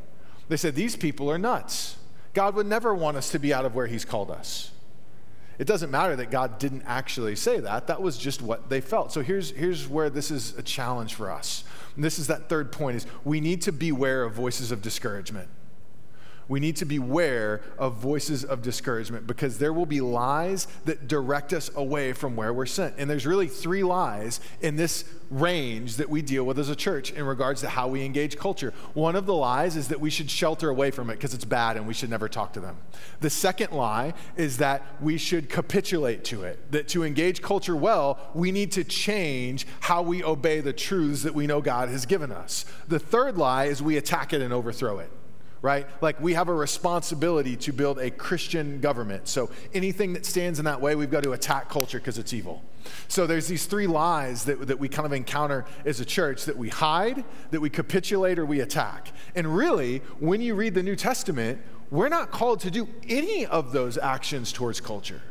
They 0.47 0.57
said, 0.57 0.75
These 0.75 0.95
people 0.95 1.31
are 1.31 1.39
nuts. 1.39 1.97
God 2.35 2.53
would 2.53 2.67
never 2.67 2.93
want 2.93 3.17
us 3.17 3.31
to 3.31 3.39
be 3.39 3.51
out 3.51 3.65
of 3.65 3.73
where 3.73 3.87
He's 3.87 4.05
called 4.05 4.29
us. 4.29 4.69
It 5.57 5.65
doesn't 5.65 5.89
matter 5.89 6.15
that 6.17 6.29
God 6.29 6.59
didn't 6.59 6.83
actually 6.85 7.35
say 7.35 7.59
that. 7.61 7.87
That 7.87 7.99
was 7.99 8.19
just 8.19 8.43
what 8.43 8.69
they 8.69 8.79
felt. 8.79 9.11
So 9.11 9.23
here's, 9.23 9.49
here's 9.49 9.87
where 9.87 10.11
this 10.11 10.29
is 10.29 10.55
a 10.55 10.61
challenge 10.61 11.15
for 11.15 11.31
us. 11.31 11.63
And 11.95 12.03
this 12.03 12.19
is 12.19 12.27
that 12.27 12.47
third 12.47 12.71
point 12.71 12.97
is 12.97 13.07
we 13.23 13.41
need 13.41 13.63
to 13.63 13.71
beware 13.71 14.23
of 14.23 14.33
voices 14.33 14.71
of 14.71 14.83
discouragement 14.83 15.49
We 16.47 16.59
need 16.59 16.77
to 16.77 16.85
beware 16.85 17.61
of 17.77 17.95
voices 17.95 18.45
of 18.45 18.61
discouragement 18.61 19.27
because 19.27 19.57
there 19.57 19.73
will 19.73 19.85
be 19.85 20.01
lies 20.01 20.67
that 20.85 21.07
direct 21.07 21.53
us 21.53 21.69
away 21.75 22.13
from 22.13 22.35
where 22.35 22.53
we're 22.53 22.65
sent. 22.65 22.95
And 22.97 23.09
there's 23.09 23.25
really 23.25 23.47
three 23.47 23.83
lies 23.83 24.39
in 24.61 24.75
this 24.75 25.03
range 25.29 25.97
that 25.97 26.09
we 26.09 26.21
deal 26.21 26.45
with 26.45 26.57
as 26.57 26.69
a 26.69 26.75
church 26.75 27.11
in 27.11 27.25
regards 27.25 27.59
to 27.61 27.69
how 27.69 27.87
we 27.87 28.05
engage 28.05 28.37
culture. 28.37 28.73
One 28.93 29.15
of 29.15 29.25
the 29.25 29.33
lies 29.33 29.75
is 29.75 29.89
that 29.89 29.99
we 29.99 30.09
should 30.09 30.29
shelter 30.29 30.69
away 30.69 30.91
from 30.91 31.09
it 31.09 31.15
because 31.15 31.33
it's 31.33 31.43
bad 31.43 31.75
and 31.75 31.85
we 31.85 31.93
should 31.93 32.09
never 32.09 32.29
talk 32.29 32.53
to 32.53 32.61
them. 32.61 32.77
The 33.19 33.29
second 33.29 33.73
lie 33.73 34.13
is 34.37 34.57
that 34.57 34.83
we 35.01 35.17
should 35.17 35.49
capitulate 35.49 36.23
to 36.25 36.43
it, 36.43 36.71
that 36.71 36.87
to 36.89 37.03
engage 37.03 37.41
culture 37.41 37.75
well, 37.75 38.19
we 38.33 38.53
need 38.53 38.71
to 38.73 38.83
change 38.83 39.67
how 39.81 40.01
we 40.01 40.23
obey 40.23 40.61
the 40.61 40.73
truths 40.73 41.23
that 41.23 41.33
we 41.33 41.45
know 41.45 41.61
God 41.61 41.89
has 41.89 42.05
given 42.05 42.31
us. 42.31 42.65
The 42.87 42.99
third 42.99 43.37
lie 43.37 43.65
is 43.65 43.81
we 43.81 43.97
attack 43.97 44.31
it 44.31 44.41
and 44.41 44.53
overthrow 44.53 44.99
it 44.99 45.11
right? 45.61 45.87
Like 46.01 46.19
we 46.21 46.33
have 46.33 46.49
a 46.49 46.53
responsibility 46.53 47.55
to 47.57 47.73
build 47.73 47.99
a 47.99 48.09
Christian 48.11 48.79
government. 48.79 49.27
So 49.27 49.49
anything 49.73 50.13
that 50.13 50.25
stands 50.25 50.59
in 50.59 50.65
that 50.65 50.81
way, 50.81 50.95
we've 50.95 51.11
got 51.11 51.23
to 51.23 51.33
attack 51.33 51.69
culture 51.69 51.99
because 51.99 52.17
it's 52.17 52.33
evil. 52.33 52.63
So 53.07 53.27
there's 53.27 53.47
these 53.47 53.65
three 53.65 53.87
lies 53.87 54.45
that, 54.45 54.67
that 54.67 54.79
we 54.79 54.87
kind 54.87 55.05
of 55.05 55.13
encounter 55.13 55.65
as 55.85 55.99
a 55.99 56.05
church 56.05 56.45
that 56.45 56.57
we 56.57 56.69
hide, 56.69 57.23
that 57.51 57.59
we 57.59 57.69
capitulate, 57.69 58.39
or 58.39 58.45
we 58.45 58.61
attack. 58.61 59.11
And 59.35 59.55
really, 59.55 59.99
when 60.19 60.41
you 60.41 60.55
read 60.55 60.73
the 60.73 60.83
New 60.83 60.95
Testament, 60.95 61.61
we're 61.89 62.09
not 62.09 62.31
called 62.31 62.61
to 62.61 62.71
do 62.71 62.87
any 63.07 63.45
of 63.45 63.71
those 63.71 63.97
actions 63.97 64.51
towards 64.51 64.79
culture. 64.79 65.21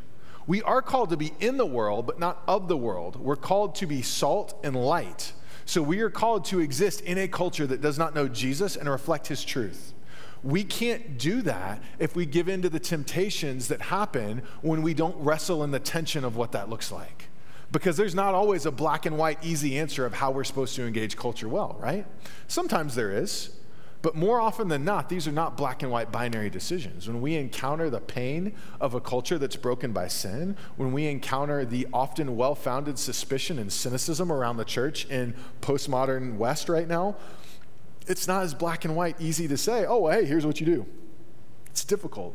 We 0.47 0.63
are 0.63 0.81
called 0.81 1.11
to 1.11 1.17
be 1.17 1.33
in 1.41 1.57
the 1.57 1.67
world, 1.67 2.07
but 2.07 2.19
not 2.19 2.43
of 2.47 2.69
the 2.69 2.77
world. 2.77 3.17
We're 3.17 3.37
called 3.37 3.75
to 3.77 3.87
be 3.87 4.03
salt 4.03 4.59
and 4.63 4.77
light. 4.77 5.33
So 5.65 5.83
we 5.83 6.01
are 6.01 6.11
called 6.11 6.45
to 6.47 6.61
exist 6.61 7.01
in 7.01 7.19
a 7.19 7.27
culture 7.27 7.67
that 7.67 7.81
does 7.81 7.99
not 7.99 8.15
know 8.15 8.29
Jesus 8.29 8.77
and 8.77 8.89
reflect 8.89 9.27
his 9.27 9.45
truth. 9.45 9.93
We 10.43 10.65
can't 10.65 11.19
do 11.19 11.43
that 11.43 11.83
if 11.99 12.15
we 12.15 12.27
give 12.27 12.49
in 12.49 12.63
to 12.63 12.69
the 12.69 12.81
temptations 12.81 13.69
that 13.69 13.83
happen 13.83 14.43
when 14.63 14.83
we 14.83 14.95
don't 14.95 15.17
wrestle 15.17 15.65
in 15.65 15.71
the 15.71 15.81
tension 15.81 16.25
of 16.25 16.37
what 16.37 16.53
that 16.53 16.69
looks 16.69 16.93
like. 16.93 17.29
Because 17.73 17.97
there's 17.97 18.15
not 18.15 18.35
always 18.35 18.65
a 18.65 18.71
black 18.71 19.07
and 19.07 19.19
white, 19.19 19.39
easy 19.45 19.79
answer 19.79 20.07
of 20.07 20.15
how 20.15 20.31
we're 20.31 20.45
supposed 20.45 20.77
to 20.77 20.87
engage 20.87 21.17
culture 21.17 21.49
well, 21.49 21.77
right? 21.81 22.07
Sometimes 22.47 22.95
there 22.95 23.11
is. 23.11 23.51
But 24.03 24.15
more 24.15 24.41
often 24.41 24.69
than 24.69 24.85
not, 24.85 25.09
these 25.09 25.27
are 25.27 25.33
not 25.33 25.57
black 25.57 25.83
and 25.83 25.91
white 25.91 26.13
binary 26.13 26.49
decisions. 26.49 27.09
When 27.09 27.21
we 27.21 27.35
encounter 27.35 27.91
the 27.91 28.01
pain 28.01 28.53
of 28.81 28.95
a 28.95 29.01
culture 29.01 29.37
that's 29.37 29.57
broken 29.57 29.91
by 29.91 30.07
sin, 30.07 30.57
when 30.77 30.93
we 30.93 31.07
encounter 31.07 31.65
the 31.65 31.89
often 31.93 32.37
well 32.37 32.55
founded 32.55 33.01
suspicion 33.01 33.59
and 33.59 33.73
cynicism 33.73 34.31
around 34.31 34.59
the 34.59 34.65
church 34.65 35.07
in 35.07 35.35
postmodern 35.61 36.37
West 36.37 36.69
right 36.69 36.87
now, 36.87 37.17
it's 38.07 38.29
not 38.29 38.43
as 38.43 38.55
black 38.55 38.85
and 38.85 38.97
white 38.97 39.21
easy 39.21 39.49
to 39.49 39.57
say, 39.57 39.85
oh, 39.87 40.09
hey, 40.09 40.25
here's 40.25 40.47
what 40.47 40.61
you 40.61 40.67
do. 40.67 40.87
It's 41.67 41.85
difficult. 41.85 42.35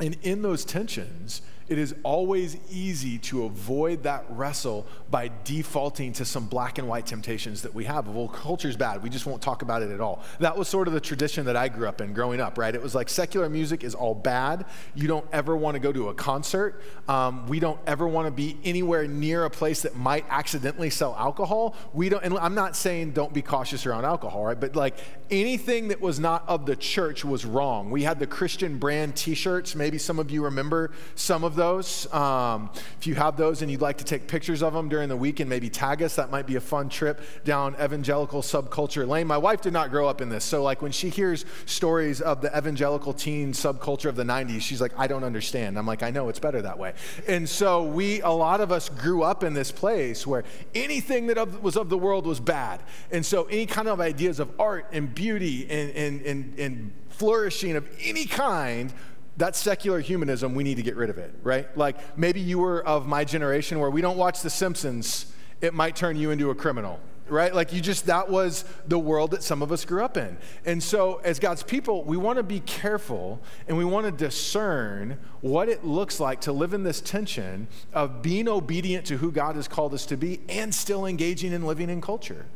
And 0.00 0.16
in 0.22 0.42
those 0.42 0.64
tensions, 0.64 1.42
it 1.68 1.78
is 1.78 1.94
always 2.02 2.56
easy 2.70 3.18
to 3.18 3.44
avoid 3.44 4.02
that 4.02 4.24
wrestle 4.28 4.86
by 5.10 5.30
defaulting 5.44 6.12
to 6.14 6.24
some 6.24 6.46
black 6.46 6.78
and 6.78 6.86
white 6.86 7.06
temptations 7.06 7.62
that 7.62 7.74
we 7.74 7.84
have. 7.84 8.06
Well, 8.06 8.28
culture's 8.28 8.76
bad. 8.76 9.02
We 9.02 9.08
just 9.08 9.24
won't 9.24 9.40
talk 9.40 9.62
about 9.62 9.82
it 9.82 9.90
at 9.90 10.00
all. 10.00 10.22
That 10.40 10.58
was 10.58 10.68
sort 10.68 10.88
of 10.88 10.94
the 10.94 11.00
tradition 11.00 11.46
that 11.46 11.56
I 11.56 11.68
grew 11.68 11.88
up 11.88 12.00
in 12.00 12.12
growing 12.12 12.40
up, 12.40 12.58
right? 12.58 12.74
It 12.74 12.82
was 12.82 12.94
like 12.94 13.08
secular 13.08 13.48
music 13.48 13.82
is 13.82 13.94
all 13.94 14.14
bad. 14.14 14.66
You 14.94 15.08
don't 15.08 15.26
ever 15.32 15.56
want 15.56 15.74
to 15.74 15.78
go 15.78 15.92
to 15.92 16.10
a 16.10 16.14
concert. 16.14 16.82
Um, 17.08 17.46
we 17.46 17.60
don't 17.60 17.80
ever 17.86 18.06
want 18.06 18.26
to 18.26 18.30
be 18.30 18.58
anywhere 18.64 19.06
near 19.06 19.44
a 19.44 19.50
place 19.50 19.82
that 19.82 19.96
might 19.96 20.26
accidentally 20.28 20.90
sell 20.90 21.14
alcohol. 21.18 21.76
We 21.94 22.10
don't, 22.10 22.22
and 22.24 22.36
I'm 22.38 22.54
not 22.54 22.76
saying 22.76 23.12
don't 23.12 23.32
be 23.32 23.42
cautious 23.42 23.86
around 23.86 24.04
alcohol, 24.04 24.44
right? 24.44 24.58
But 24.58 24.76
like 24.76 24.98
anything 25.30 25.88
that 25.88 26.00
was 26.00 26.20
not 26.20 26.46
of 26.46 26.66
the 26.66 26.76
church 26.76 27.24
was 27.24 27.46
wrong. 27.46 27.90
We 27.90 28.02
had 28.02 28.18
the 28.18 28.26
Christian 28.26 28.78
brand 28.78 29.16
t 29.16 29.34
shirts. 29.34 29.74
Maybe 29.74 29.96
some 29.96 30.18
of 30.18 30.30
you 30.30 30.44
remember 30.44 30.90
some 31.14 31.42
of 31.42 31.53
those. 31.54 32.12
Um, 32.12 32.70
if 32.98 33.06
you 33.06 33.14
have 33.14 33.36
those 33.36 33.62
and 33.62 33.70
you'd 33.70 33.80
like 33.80 33.98
to 33.98 34.04
take 34.04 34.26
pictures 34.28 34.62
of 34.62 34.72
them 34.72 34.88
during 34.88 35.08
the 35.08 35.16
week 35.16 35.40
and 35.40 35.48
maybe 35.48 35.68
tag 35.68 36.02
us, 36.02 36.16
that 36.16 36.30
might 36.30 36.46
be 36.46 36.56
a 36.56 36.60
fun 36.60 36.88
trip 36.88 37.20
down 37.44 37.74
evangelical 37.82 38.42
subculture 38.42 39.06
lane. 39.06 39.26
My 39.26 39.38
wife 39.38 39.60
did 39.60 39.72
not 39.72 39.90
grow 39.90 40.08
up 40.08 40.20
in 40.20 40.28
this. 40.28 40.44
So, 40.44 40.62
like, 40.62 40.82
when 40.82 40.92
she 40.92 41.08
hears 41.08 41.44
stories 41.66 42.20
of 42.20 42.40
the 42.40 42.56
evangelical 42.56 43.12
teen 43.12 43.52
subculture 43.52 44.08
of 44.08 44.16
the 44.16 44.24
90s, 44.24 44.60
she's 44.60 44.80
like, 44.80 44.92
I 44.98 45.06
don't 45.06 45.24
understand. 45.24 45.78
I'm 45.78 45.86
like, 45.86 46.02
I 46.02 46.10
know, 46.10 46.28
it's 46.28 46.40
better 46.40 46.62
that 46.62 46.78
way. 46.78 46.94
And 47.26 47.48
so, 47.48 47.84
we, 47.84 48.20
a 48.22 48.30
lot 48.30 48.60
of 48.60 48.72
us 48.72 48.88
grew 48.88 49.22
up 49.22 49.44
in 49.44 49.54
this 49.54 49.70
place 49.70 50.26
where 50.26 50.44
anything 50.74 51.26
that 51.28 51.62
was 51.62 51.76
of 51.76 51.88
the 51.88 51.98
world 51.98 52.26
was 52.26 52.40
bad. 52.40 52.82
And 53.10 53.24
so, 53.24 53.44
any 53.44 53.66
kind 53.66 53.88
of 53.88 54.00
ideas 54.00 54.40
of 54.40 54.50
art 54.58 54.86
and 54.92 55.14
beauty 55.14 55.68
and, 55.70 55.90
and, 55.92 56.22
and, 56.22 56.58
and 56.58 56.92
flourishing 57.14 57.76
of 57.76 57.88
any 58.02 58.26
kind 58.26 58.92
that 59.36 59.56
secular 59.56 60.00
humanism, 60.00 60.54
we 60.54 60.62
need 60.62 60.76
to 60.76 60.82
get 60.82 60.96
rid 60.96 61.10
of 61.10 61.18
it, 61.18 61.34
right? 61.42 61.74
Like 61.76 62.18
maybe 62.18 62.40
you 62.40 62.58
were 62.58 62.86
of 62.86 63.06
my 63.06 63.24
generation 63.24 63.80
where 63.80 63.90
we 63.90 64.00
don't 64.00 64.16
watch 64.16 64.40
The 64.40 64.50
Simpsons, 64.50 65.32
it 65.60 65.74
might 65.74 65.96
turn 65.96 66.16
you 66.16 66.30
into 66.30 66.50
a 66.50 66.54
criminal, 66.54 67.00
right? 67.28 67.54
Like 67.54 67.72
you 67.72 67.80
just, 67.80 68.06
that 68.06 68.30
was 68.30 68.64
the 68.86 68.98
world 68.98 69.32
that 69.32 69.42
some 69.42 69.62
of 69.62 69.72
us 69.72 69.84
grew 69.84 70.04
up 70.04 70.16
in. 70.16 70.36
And 70.64 70.82
so, 70.82 71.20
as 71.24 71.38
God's 71.38 71.62
people, 71.62 72.04
we 72.04 72.16
want 72.16 72.36
to 72.36 72.42
be 72.42 72.60
careful 72.60 73.40
and 73.66 73.76
we 73.76 73.84
want 73.84 74.06
to 74.06 74.12
discern 74.12 75.18
what 75.40 75.68
it 75.68 75.84
looks 75.84 76.20
like 76.20 76.42
to 76.42 76.52
live 76.52 76.74
in 76.74 76.84
this 76.84 77.00
tension 77.00 77.66
of 77.92 78.22
being 78.22 78.46
obedient 78.46 79.06
to 79.06 79.16
who 79.16 79.32
God 79.32 79.56
has 79.56 79.66
called 79.66 79.94
us 79.94 80.06
to 80.06 80.16
be 80.16 80.40
and 80.48 80.74
still 80.74 81.06
engaging 81.06 81.52
and 81.52 81.66
living 81.66 81.90
in 81.90 82.00
culture. 82.00 82.46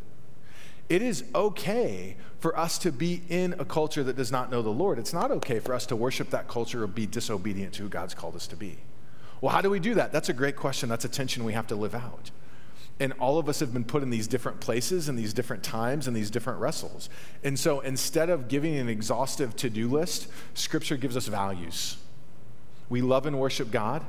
It 0.88 1.02
is 1.02 1.24
okay 1.34 2.16
for 2.40 2.56
us 2.56 2.78
to 2.78 2.92
be 2.92 3.22
in 3.28 3.54
a 3.58 3.64
culture 3.64 4.04
that 4.04 4.16
does 4.16 4.30
not 4.30 4.50
know 4.50 4.62
the 4.62 4.70
Lord. 4.70 4.98
It's 4.98 5.12
not 5.12 5.30
okay 5.30 5.58
for 5.58 5.74
us 5.74 5.86
to 5.86 5.96
worship 5.96 6.30
that 6.30 6.48
culture 6.48 6.84
or 6.84 6.86
be 6.86 7.06
disobedient 7.06 7.74
to 7.74 7.82
who 7.82 7.88
God's 7.88 8.14
called 8.14 8.36
us 8.36 8.46
to 8.48 8.56
be. 8.56 8.78
Well, 9.40 9.52
how 9.52 9.60
do 9.60 9.70
we 9.70 9.80
do 9.80 9.94
that? 9.94 10.12
That's 10.12 10.28
a 10.28 10.32
great 10.32 10.56
question. 10.56 10.88
That's 10.88 11.04
a 11.04 11.08
tension 11.08 11.44
we 11.44 11.52
have 11.52 11.66
to 11.68 11.76
live 11.76 11.94
out. 11.94 12.30
And 13.00 13.12
all 13.20 13.38
of 13.38 13.48
us 13.48 13.60
have 13.60 13.72
been 13.72 13.84
put 13.84 14.02
in 14.02 14.10
these 14.10 14.26
different 14.26 14.60
places 14.60 15.08
and 15.08 15.16
these 15.16 15.32
different 15.32 15.62
times 15.62 16.08
and 16.08 16.16
these 16.16 16.30
different 16.30 16.58
wrestles. 16.60 17.08
And 17.44 17.56
so 17.58 17.80
instead 17.80 18.28
of 18.28 18.48
giving 18.48 18.76
an 18.76 18.88
exhaustive 18.88 19.54
to 19.56 19.70
do 19.70 19.88
list, 19.88 20.28
Scripture 20.54 20.96
gives 20.96 21.16
us 21.16 21.28
values. 21.28 21.96
We 22.88 23.00
love 23.00 23.26
and 23.26 23.38
worship 23.38 23.70
God, 23.70 24.04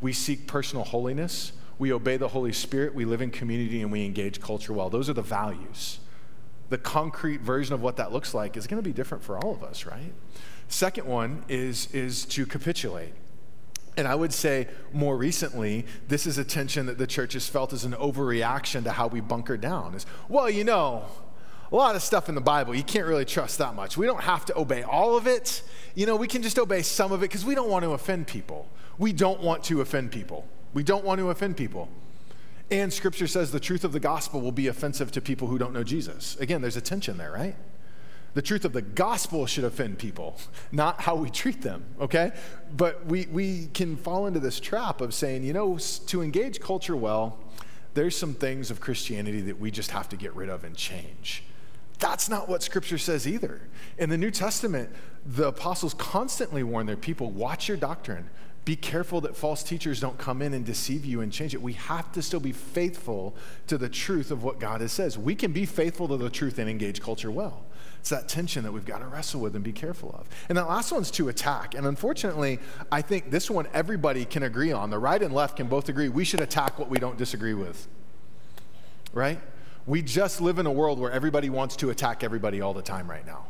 we 0.00 0.12
seek 0.12 0.46
personal 0.46 0.84
holiness, 0.84 1.52
we 1.78 1.92
obey 1.92 2.16
the 2.16 2.28
Holy 2.28 2.52
Spirit, 2.52 2.94
we 2.94 3.04
live 3.04 3.20
in 3.20 3.30
community, 3.30 3.82
and 3.82 3.92
we 3.92 4.06
engage 4.06 4.40
culture 4.40 4.72
well. 4.72 4.88
Those 4.88 5.10
are 5.10 5.14
the 5.14 5.22
values 5.22 5.98
the 6.70 6.78
concrete 6.78 7.40
version 7.40 7.74
of 7.74 7.82
what 7.82 7.96
that 7.96 8.12
looks 8.12 8.32
like 8.32 8.56
is 8.56 8.66
going 8.66 8.82
to 8.82 8.88
be 8.88 8.92
different 8.92 9.22
for 9.22 9.36
all 9.36 9.52
of 9.52 9.62
us, 9.62 9.84
right? 9.84 10.12
Second 10.68 11.06
one 11.06 11.44
is, 11.48 11.88
is 11.92 12.24
to 12.26 12.46
capitulate. 12.46 13.12
And 13.96 14.06
I 14.06 14.14
would 14.14 14.32
say 14.32 14.68
more 14.92 15.16
recently, 15.16 15.84
this 16.08 16.26
is 16.26 16.38
a 16.38 16.44
tension 16.44 16.86
that 16.86 16.96
the 16.96 17.08
church 17.08 17.32
has 17.32 17.48
felt 17.48 17.72
as 17.72 17.84
an 17.84 17.92
overreaction 17.92 18.84
to 18.84 18.92
how 18.92 19.08
we 19.08 19.20
bunker 19.20 19.56
down. 19.56 19.94
Is, 19.94 20.06
well, 20.28 20.48
you 20.48 20.62
know, 20.62 21.04
a 21.72 21.76
lot 21.76 21.96
of 21.96 22.02
stuff 22.02 22.28
in 22.28 22.36
the 22.36 22.40
Bible, 22.40 22.74
you 22.74 22.84
can't 22.84 23.06
really 23.06 23.24
trust 23.24 23.58
that 23.58 23.74
much. 23.74 23.96
We 23.96 24.06
don't 24.06 24.22
have 24.22 24.44
to 24.46 24.58
obey 24.58 24.84
all 24.84 25.16
of 25.16 25.26
it. 25.26 25.62
You 25.96 26.06
know, 26.06 26.14
we 26.14 26.28
can 26.28 26.40
just 26.40 26.58
obey 26.58 26.82
some 26.82 27.10
of 27.10 27.20
it 27.20 27.26
because 27.30 27.44
we 27.44 27.56
don't 27.56 27.68
want 27.68 27.84
to 27.84 27.92
offend 27.92 28.28
people. 28.28 28.68
We 28.96 29.12
don't 29.12 29.40
want 29.40 29.64
to 29.64 29.80
offend 29.80 30.12
people. 30.12 30.46
We 30.72 30.84
don't 30.84 31.04
want 31.04 31.18
to 31.18 31.30
offend 31.30 31.56
people. 31.56 31.88
And 32.70 32.92
scripture 32.92 33.26
says 33.26 33.50
the 33.50 33.60
truth 33.60 33.84
of 33.84 33.92
the 33.92 34.00
gospel 34.00 34.40
will 34.40 34.52
be 34.52 34.68
offensive 34.68 35.10
to 35.12 35.20
people 35.20 35.48
who 35.48 35.58
don't 35.58 35.72
know 35.72 35.82
Jesus. 35.82 36.36
Again, 36.36 36.62
there's 36.62 36.76
a 36.76 36.80
tension 36.80 37.18
there, 37.18 37.32
right? 37.32 37.56
The 38.34 38.42
truth 38.42 38.64
of 38.64 38.72
the 38.72 38.82
gospel 38.82 39.44
should 39.46 39.64
offend 39.64 39.98
people, 39.98 40.38
not 40.70 41.00
how 41.00 41.16
we 41.16 41.30
treat 41.30 41.62
them, 41.62 41.84
okay? 42.00 42.32
But 42.76 43.04
we, 43.06 43.26
we 43.26 43.66
can 43.74 43.96
fall 43.96 44.26
into 44.26 44.38
this 44.38 44.60
trap 44.60 45.00
of 45.00 45.14
saying, 45.14 45.42
you 45.42 45.52
know, 45.52 45.78
to 46.06 46.22
engage 46.22 46.60
culture 46.60 46.96
well, 46.96 47.38
there's 47.94 48.16
some 48.16 48.34
things 48.34 48.70
of 48.70 48.80
Christianity 48.80 49.40
that 49.42 49.58
we 49.58 49.72
just 49.72 49.90
have 49.90 50.08
to 50.10 50.16
get 50.16 50.34
rid 50.36 50.48
of 50.48 50.62
and 50.62 50.76
change. 50.76 51.42
That's 51.98 52.28
not 52.28 52.48
what 52.48 52.62
scripture 52.62 52.98
says 52.98 53.26
either. 53.26 53.60
In 53.98 54.10
the 54.10 54.16
New 54.16 54.30
Testament, 54.30 54.90
the 55.26 55.48
apostles 55.48 55.92
constantly 55.94 56.62
warn 56.62 56.86
their 56.86 56.96
people 56.96 57.30
watch 57.32 57.66
your 57.66 57.76
doctrine, 57.76 58.30
be 58.64 58.76
careful 58.76 59.22
that 59.22 59.36
false 59.36 59.62
teachers 59.62 60.00
don't 60.00 60.18
come 60.18 60.42
in 60.42 60.52
and 60.52 60.64
deceive 60.64 61.04
you 61.04 61.22
and 61.22 61.32
change 61.32 61.54
it. 61.54 61.62
We 61.62 61.72
have 61.74 62.12
to 62.12 62.22
still 62.22 62.40
be 62.40 62.52
faithful 62.52 63.34
to 63.68 63.78
the 63.78 63.88
truth 63.88 64.30
of 64.30 64.42
what 64.42 64.60
God 64.60 64.80
has 64.80 64.92
says. 64.92 65.16
We 65.16 65.34
can 65.34 65.52
be 65.52 65.64
faithful 65.64 66.08
to 66.08 66.16
the 66.16 66.30
truth 66.30 66.58
and 66.58 66.68
engage 66.68 67.00
culture 67.00 67.30
well. 67.30 67.64
It's 68.00 68.10
that 68.10 68.28
tension 68.28 68.64
that 68.64 68.72
we've 68.72 68.86
got 68.86 69.00
to 69.00 69.06
wrestle 69.06 69.40
with 69.40 69.54
and 69.54 69.64
be 69.64 69.72
careful 69.72 70.14
of. 70.18 70.26
And 70.48 70.56
that 70.56 70.68
last 70.68 70.90
one's 70.90 71.10
to 71.12 71.28
attack. 71.28 71.74
And 71.74 71.86
unfortunately, 71.86 72.58
I 72.90 73.02
think 73.02 73.30
this 73.30 73.50
one 73.50 73.66
everybody 73.74 74.24
can 74.24 74.42
agree 74.42 74.72
on. 74.72 74.90
The 74.90 74.98
right 74.98 75.22
and 75.22 75.34
left 75.34 75.56
can 75.56 75.66
both 75.66 75.88
agree 75.88 76.08
we 76.08 76.24
should 76.24 76.40
attack 76.40 76.78
what 76.78 76.88
we 76.88 76.98
don't 76.98 77.18
disagree 77.18 77.54
with. 77.54 77.88
Right? 79.12 79.40
We 79.86 80.02
just 80.02 80.40
live 80.40 80.58
in 80.58 80.66
a 80.66 80.72
world 80.72 80.98
where 80.98 81.10
everybody 81.10 81.50
wants 81.50 81.76
to 81.76 81.90
attack 81.90 82.22
everybody 82.24 82.60
all 82.60 82.72
the 82.72 82.82
time 82.82 83.08
right 83.10 83.26
now. 83.26 83.46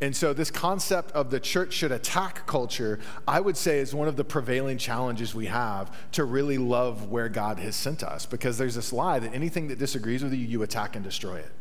And 0.00 0.14
so, 0.14 0.32
this 0.32 0.50
concept 0.50 1.12
of 1.12 1.30
the 1.30 1.40
church 1.40 1.72
should 1.72 1.92
attack 1.92 2.46
culture, 2.46 2.98
I 3.28 3.40
would 3.40 3.56
say, 3.56 3.78
is 3.78 3.94
one 3.94 4.08
of 4.08 4.16
the 4.16 4.24
prevailing 4.24 4.76
challenges 4.76 5.34
we 5.34 5.46
have 5.46 5.96
to 6.12 6.24
really 6.24 6.58
love 6.58 7.08
where 7.10 7.28
God 7.28 7.58
has 7.60 7.76
sent 7.76 8.02
us. 8.02 8.26
Because 8.26 8.58
there's 8.58 8.74
this 8.74 8.92
lie 8.92 9.18
that 9.20 9.32
anything 9.32 9.68
that 9.68 9.78
disagrees 9.78 10.22
with 10.22 10.32
you, 10.32 10.44
you 10.44 10.62
attack 10.62 10.96
and 10.96 11.04
destroy 11.04 11.36
it. 11.36 11.52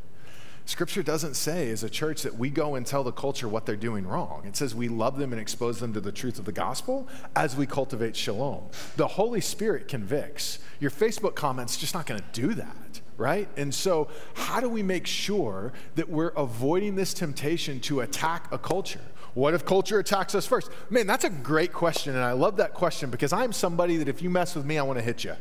Scripture 0.65 1.03
doesn't 1.03 1.35
say, 1.35 1.69
as 1.71 1.83
a 1.83 1.89
church, 1.89 2.21
that 2.21 2.37
we 2.37 2.49
go 2.49 2.75
and 2.75 2.85
tell 2.85 3.03
the 3.03 3.11
culture 3.11 3.49
what 3.49 3.65
they're 3.65 3.75
doing 3.75 4.07
wrong. 4.07 4.43
It 4.45 4.55
says 4.55 4.73
we 4.73 4.87
love 4.87 5.17
them 5.17 5.33
and 5.33 5.41
expose 5.41 5.79
them 5.79 5.93
to 5.93 5.99
the 5.99 6.11
truth 6.11 6.39
of 6.39 6.45
the 6.45 6.53
gospel 6.53 7.07
as 7.35 7.57
we 7.57 7.65
cultivate 7.65 8.15
shalom. 8.15 8.69
The 8.95 9.07
Holy 9.07 9.41
Spirit 9.41 9.89
convicts. 9.89 10.59
Your 10.79 10.91
Facebook 10.91 11.35
comments 11.35 11.77
just 11.77 11.93
not 11.93 12.05
going 12.05 12.21
to 12.21 12.41
do 12.41 12.53
that, 12.53 13.01
right? 13.17 13.47
And 13.57 13.73
so, 13.73 14.07
how 14.33 14.59
do 14.59 14.69
we 14.69 14.83
make 14.83 15.07
sure 15.07 15.73
that 15.95 16.09
we're 16.09 16.29
avoiding 16.29 16.95
this 16.95 17.13
temptation 17.13 17.79
to 17.81 18.01
attack 18.01 18.51
a 18.51 18.57
culture? 18.57 19.01
What 19.33 19.53
if 19.53 19.65
culture 19.65 19.99
attacks 19.99 20.35
us 20.35 20.45
first? 20.45 20.69
Man, 20.89 21.07
that's 21.07 21.23
a 21.23 21.29
great 21.29 21.73
question, 21.73 22.15
and 22.15 22.23
I 22.23 22.33
love 22.33 22.57
that 22.57 22.73
question 22.73 23.09
because 23.09 23.33
I'm 23.33 23.51
somebody 23.51 23.97
that 23.97 24.07
if 24.07 24.21
you 24.21 24.29
mess 24.29 24.55
with 24.55 24.65
me, 24.65 24.77
I 24.77 24.83
want 24.83 24.99
to 24.99 25.05
hit 25.05 25.23
you. 25.23 25.35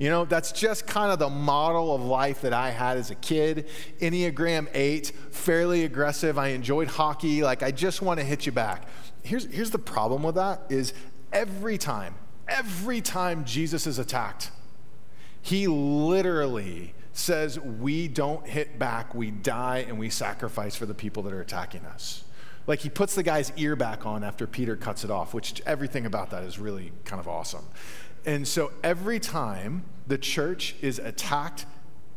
You 0.00 0.08
know, 0.08 0.24
that's 0.24 0.52
just 0.52 0.86
kind 0.86 1.12
of 1.12 1.18
the 1.18 1.28
model 1.28 1.94
of 1.94 2.00
life 2.00 2.40
that 2.40 2.54
I 2.54 2.70
had 2.70 2.96
as 2.96 3.10
a 3.10 3.14
kid. 3.14 3.68
Enneagram 4.00 4.66
8, 4.72 5.12
fairly 5.30 5.84
aggressive. 5.84 6.38
I 6.38 6.48
enjoyed 6.48 6.88
hockey. 6.88 7.42
Like, 7.42 7.62
I 7.62 7.70
just 7.70 8.00
want 8.00 8.18
to 8.18 8.24
hit 8.24 8.46
you 8.46 8.52
back. 8.52 8.88
Here's, 9.22 9.44
here's 9.44 9.70
the 9.70 9.78
problem 9.78 10.22
with 10.22 10.36
that 10.36 10.62
is 10.70 10.94
every 11.34 11.76
time, 11.76 12.14
every 12.48 13.02
time 13.02 13.44
Jesus 13.44 13.86
is 13.86 13.98
attacked, 13.98 14.50
he 15.42 15.66
literally 15.66 16.94
says, 17.12 17.58
We 17.58 18.08
don't 18.08 18.46
hit 18.46 18.78
back, 18.78 19.14
we 19.14 19.30
die, 19.30 19.84
and 19.88 19.98
we 19.98 20.10
sacrifice 20.10 20.76
for 20.76 20.86
the 20.86 20.94
people 20.94 21.22
that 21.24 21.32
are 21.32 21.40
attacking 21.40 21.84
us. 21.86 22.24
Like 22.66 22.80
he 22.80 22.88
puts 22.88 23.14
the 23.14 23.22
guy's 23.22 23.52
ear 23.56 23.74
back 23.74 24.06
on 24.06 24.22
after 24.22 24.46
Peter 24.46 24.76
cuts 24.76 25.04
it 25.04 25.10
off, 25.10 25.34
which 25.34 25.60
everything 25.66 26.06
about 26.06 26.30
that 26.30 26.44
is 26.44 26.58
really 26.58 26.92
kind 27.04 27.18
of 27.18 27.26
awesome. 27.26 27.64
And 28.24 28.46
so 28.46 28.70
every 28.84 29.18
time 29.18 29.84
the 30.06 30.18
church 30.18 30.76
is 30.82 30.98
attacked, 30.98 31.66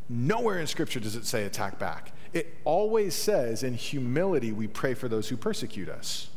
nowhere 0.10 0.60
in 0.60 0.68
Scripture 0.68 1.00
does 1.00 1.16
it 1.16 1.26
say 1.26 1.46
attack 1.46 1.80
back. 1.80 2.12
It 2.34 2.58
always 2.66 3.14
says, 3.14 3.64
in 3.64 3.76
humility, 3.76 4.52
we 4.52 4.68
pray 4.68 4.96
for 4.96 5.08
those 5.08 5.30
who 5.30 5.38
persecute 5.38 5.88
us. 5.88 6.30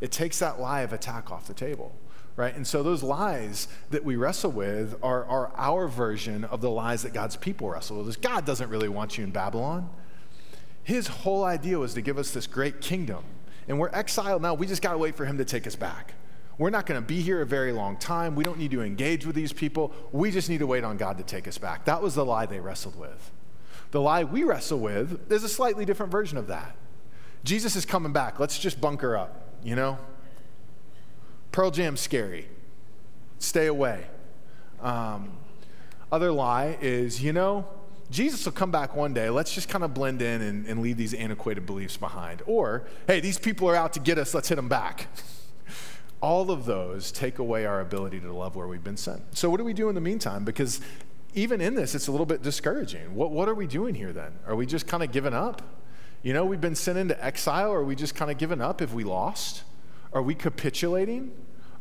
It 0.00 0.12
takes 0.12 0.38
that 0.38 0.60
lie 0.60 0.82
of 0.82 0.92
attack 0.92 1.30
off 1.30 1.46
the 1.46 1.54
table, 1.54 1.94
right? 2.36 2.54
And 2.54 2.66
so 2.66 2.82
those 2.82 3.02
lies 3.02 3.68
that 3.90 4.04
we 4.04 4.16
wrestle 4.16 4.50
with 4.50 4.96
are, 5.02 5.24
are 5.26 5.52
our 5.56 5.86
version 5.86 6.44
of 6.44 6.60
the 6.60 6.70
lies 6.70 7.02
that 7.02 7.12
God's 7.12 7.36
people 7.36 7.68
wrestle 7.68 8.02
with. 8.02 8.20
God 8.20 8.44
doesn't 8.44 8.68
really 8.68 8.88
want 8.88 9.16
you 9.16 9.24
in 9.24 9.30
Babylon. 9.30 9.90
His 10.82 11.06
whole 11.06 11.44
idea 11.44 11.78
was 11.78 11.94
to 11.94 12.02
give 12.02 12.18
us 12.18 12.30
this 12.32 12.46
great 12.46 12.80
kingdom. 12.80 13.24
And 13.68 13.78
we're 13.78 13.90
exiled 13.90 14.42
now. 14.42 14.54
We 14.54 14.66
just 14.66 14.82
got 14.82 14.92
to 14.92 14.98
wait 14.98 15.14
for 15.14 15.24
him 15.24 15.38
to 15.38 15.44
take 15.44 15.66
us 15.66 15.76
back. 15.76 16.14
We're 16.58 16.70
not 16.70 16.86
going 16.86 17.00
to 17.00 17.06
be 17.06 17.20
here 17.20 17.40
a 17.40 17.46
very 17.46 17.72
long 17.72 17.96
time. 17.96 18.36
We 18.36 18.44
don't 18.44 18.58
need 18.58 18.70
to 18.72 18.82
engage 18.82 19.26
with 19.26 19.34
these 19.34 19.52
people. 19.52 19.92
We 20.12 20.30
just 20.30 20.48
need 20.48 20.58
to 20.58 20.66
wait 20.66 20.84
on 20.84 20.96
God 20.96 21.18
to 21.18 21.24
take 21.24 21.48
us 21.48 21.58
back. 21.58 21.84
That 21.86 22.02
was 22.02 22.14
the 22.14 22.24
lie 22.24 22.46
they 22.46 22.60
wrestled 22.60 22.98
with. 22.98 23.32
The 23.90 24.00
lie 24.00 24.24
we 24.24 24.44
wrestle 24.44 24.78
with 24.78 25.32
is 25.32 25.42
a 25.42 25.48
slightly 25.48 25.84
different 25.84 26.12
version 26.12 26.36
of 26.36 26.48
that. 26.48 26.76
Jesus 27.44 27.76
is 27.76 27.84
coming 27.84 28.12
back. 28.12 28.38
Let's 28.38 28.58
just 28.58 28.80
bunker 28.80 29.16
up, 29.16 29.54
you 29.62 29.74
know? 29.74 29.98
Pearl 31.54 31.70
Jam's 31.70 32.00
scary. 32.00 32.48
Stay 33.38 33.68
away. 33.68 34.08
Um, 34.82 35.30
other 36.10 36.32
lie 36.32 36.76
is, 36.80 37.22
you 37.22 37.32
know, 37.32 37.68
Jesus 38.10 38.44
will 38.44 38.50
come 38.50 38.72
back 38.72 38.96
one 38.96 39.14
day. 39.14 39.30
Let's 39.30 39.54
just 39.54 39.68
kind 39.68 39.84
of 39.84 39.94
blend 39.94 40.20
in 40.20 40.42
and, 40.42 40.66
and 40.66 40.82
leave 40.82 40.96
these 40.96 41.14
antiquated 41.14 41.64
beliefs 41.64 41.96
behind. 41.96 42.42
Or, 42.46 42.88
hey, 43.06 43.20
these 43.20 43.38
people 43.38 43.70
are 43.70 43.76
out 43.76 43.92
to 43.92 44.00
get 44.00 44.18
us. 44.18 44.34
Let's 44.34 44.48
hit 44.48 44.56
them 44.56 44.68
back. 44.68 45.06
all 46.20 46.50
of 46.50 46.64
those 46.64 47.12
take 47.12 47.38
away 47.38 47.66
our 47.66 47.80
ability 47.80 48.18
to 48.18 48.32
love 48.32 48.56
where 48.56 48.66
we've 48.66 48.82
been 48.82 48.96
sent. 48.96 49.38
So, 49.38 49.48
what 49.48 49.58
do 49.58 49.64
we 49.64 49.74
do 49.74 49.88
in 49.88 49.94
the 49.94 50.00
meantime? 50.00 50.44
Because 50.44 50.80
even 51.34 51.60
in 51.60 51.76
this, 51.76 51.94
it's 51.94 52.08
a 52.08 52.10
little 52.10 52.26
bit 52.26 52.42
discouraging. 52.42 53.14
What, 53.14 53.30
what 53.30 53.48
are 53.48 53.54
we 53.54 53.68
doing 53.68 53.94
here 53.94 54.12
then? 54.12 54.32
Are 54.48 54.56
we 54.56 54.66
just 54.66 54.88
kind 54.88 55.04
of 55.04 55.12
giving 55.12 55.34
up? 55.34 55.62
You 56.24 56.32
know, 56.32 56.44
we've 56.44 56.60
been 56.60 56.74
sent 56.74 56.98
into 56.98 57.24
exile. 57.24 57.72
Are 57.72 57.84
we 57.84 57.94
just 57.94 58.16
kind 58.16 58.32
of 58.32 58.38
giving 58.38 58.60
up 58.60 58.82
if 58.82 58.92
we 58.92 59.04
lost? 59.04 59.62
Are 60.12 60.22
we 60.22 60.34
capitulating? 60.34 61.30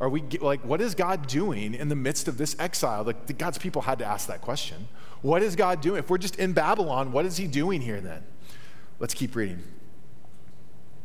Are 0.03 0.09
we 0.09 0.21
like, 0.41 0.65
what 0.65 0.81
is 0.81 0.95
God 0.95 1.27
doing 1.27 1.73
in 1.73 1.87
the 1.87 1.95
midst 1.95 2.27
of 2.27 2.37
this 2.37 2.57
exile? 2.59 3.05
Like, 3.05 3.37
God's 3.37 3.57
people 3.57 3.83
had 3.83 3.99
to 3.99 4.05
ask 4.05 4.27
that 4.27 4.41
question. 4.41 4.89
What 5.21 5.41
is 5.41 5.55
God 5.55 5.79
doing? 5.79 5.99
If 5.99 6.09
we're 6.09 6.17
just 6.17 6.35
in 6.35 6.51
Babylon, 6.51 7.13
what 7.13 7.25
is 7.25 7.37
He 7.37 7.47
doing 7.47 7.79
here 7.79 8.01
then? 8.01 8.21
Let's 8.99 9.13
keep 9.13 9.33
reading 9.33 9.63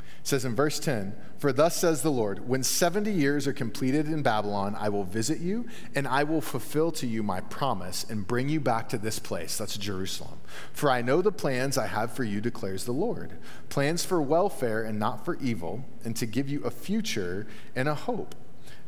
It 0.00 0.26
says 0.26 0.44
in 0.44 0.56
verse 0.56 0.80
10 0.80 1.14
For 1.38 1.52
thus 1.52 1.76
says 1.76 2.02
the 2.02 2.10
Lord, 2.10 2.48
when 2.48 2.64
70 2.64 3.12
years 3.12 3.46
are 3.46 3.52
completed 3.52 4.06
in 4.06 4.22
Babylon, 4.22 4.74
I 4.76 4.88
will 4.88 5.04
visit 5.04 5.38
you, 5.38 5.68
and 5.94 6.08
I 6.08 6.24
will 6.24 6.40
fulfill 6.40 6.90
to 6.90 7.06
you 7.06 7.22
my 7.22 7.40
promise 7.40 8.02
and 8.02 8.26
bring 8.26 8.48
you 8.48 8.58
back 8.58 8.88
to 8.88 8.98
this 8.98 9.20
place. 9.20 9.58
That's 9.58 9.78
Jerusalem. 9.78 10.40
For 10.72 10.90
I 10.90 11.02
know 11.02 11.22
the 11.22 11.30
plans 11.30 11.78
I 11.78 11.86
have 11.86 12.12
for 12.12 12.24
you, 12.24 12.40
declares 12.40 12.82
the 12.82 12.90
Lord 12.90 13.38
plans 13.68 14.04
for 14.04 14.20
welfare 14.20 14.82
and 14.82 14.98
not 14.98 15.24
for 15.24 15.36
evil, 15.36 15.84
and 16.04 16.16
to 16.16 16.26
give 16.26 16.48
you 16.48 16.64
a 16.64 16.72
future 16.72 17.46
and 17.76 17.88
a 17.88 17.94
hope. 17.94 18.34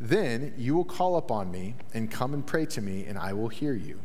Then 0.01 0.55
you 0.57 0.75
will 0.75 0.85
call 0.85 1.17
upon 1.17 1.51
me 1.51 1.75
and 1.93 2.11
come 2.11 2.33
and 2.33 2.47
pray 2.47 2.65
to 2.67 2.81
me, 2.81 3.05
and 3.05 3.19
I 3.19 3.35
will 3.35 3.49
hear 3.49 3.75
you. 3.75 4.01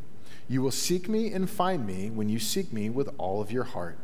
You 0.50 0.62
will 0.62 0.72
seek 0.72 1.08
me 1.08 1.32
and 1.32 1.50
find 1.50 1.88
me 1.88 2.10
when 2.10 2.28
you 2.28 2.38
seek 2.38 2.74
me 2.74 2.90
with 2.90 3.10
all 3.18 3.42
of 3.42 3.52
your 3.52 3.64
heart. 3.64 3.98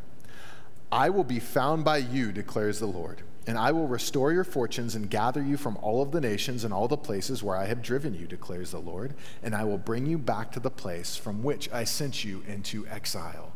I 0.91 1.09
will 1.09 1.23
be 1.23 1.39
found 1.39 1.83
by 1.83 1.97
you, 1.97 2.31
declares 2.31 2.79
the 2.79 2.87
Lord, 2.87 3.21
and 3.45 3.57
I 3.57 3.71
will 3.71 3.87
restore 3.87 4.31
your 4.31 4.43
fortunes 4.43 4.95
and 4.95 5.09
gather 5.09 5.43
you 5.43 5.57
from 5.57 5.77
all 5.77 6.01
of 6.01 6.11
the 6.11 6.21
nations 6.21 6.63
and 6.63 6.73
all 6.73 6.87
the 6.87 6.97
places 6.97 7.43
where 7.43 7.55
I 7.55 7.65
have 7.65 7.81
driven 7.81 8.13
you, 8.13 8.25
declares 8.25 8.71
the 8.71 8.79
Lord, 8.79 9.13
and 9.43 9.53
I 9.53 9.63
will 9.63 9.77
bring 9.77 10.05
you 10.05 10.17
back 10.17 10.51
to 10.53 10.59
the 10.59 10.71
place 10.71 11.15
from 11.15 11.43
which 11.43 11.71
I 11.71 11.83
sent 11.83 12.23
you 12.23 12.43
into 12.47 12.87
exile. 12.87 13.53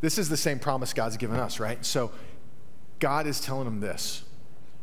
This 0.00 0.18
is 0.18 0.28
the 0.28 0.36
same 0.36 0.58
promise 0.58 0.92
God's 0.92 1.16
given 1.16 1.38
us, 1.38 1.60
right? 1.60 1.84
So 1.84 2.12
God 2.98 3.26
is 3.26 3.40
telling 3.40 3.64
them 3.64 3.80
this 3.80 4.24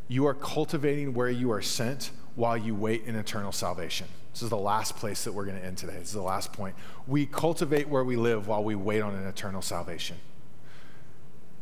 You 0.08 0.26
are 0.26 0.34
cultivating 0.34 1.14
where 1.14 1.30
you 1.30 1.50
are 1.52 1.62
sent 1.62 2.10
while 2.36 2.56
you 2.56 2.74
wait 2.74 3.04
in 3.04 3.16
eternal 3.16 3.52
salvation. 3.52 4.06
This 4.32 4.42
is 4.42 4.50
the 4.50 4.56
last 4.56 4.96
place 4.96 5.24
that 5.24 5.32
we're 5.32 5.46
going 5.46 5.58
to 5.58 5.64
end 5.64 5.78
today. 5.78 5.94
This 5.94 6.08
is 6.08 6.14
the 6.14 6.22
last 6.22 6.52
point. 6.52 6.76
We 7.06 7.26
cultivate 7.26 7.88
where 7.88 8.04
we 8.04 8.16
live 8.16 8.46
while 8.46 8.62
we 8.62 8.74
wait 8.74 9.00
on 9.00 9.14
an 9.14 9.26
eternal 9.26 9.62
salvation 9.62 10.18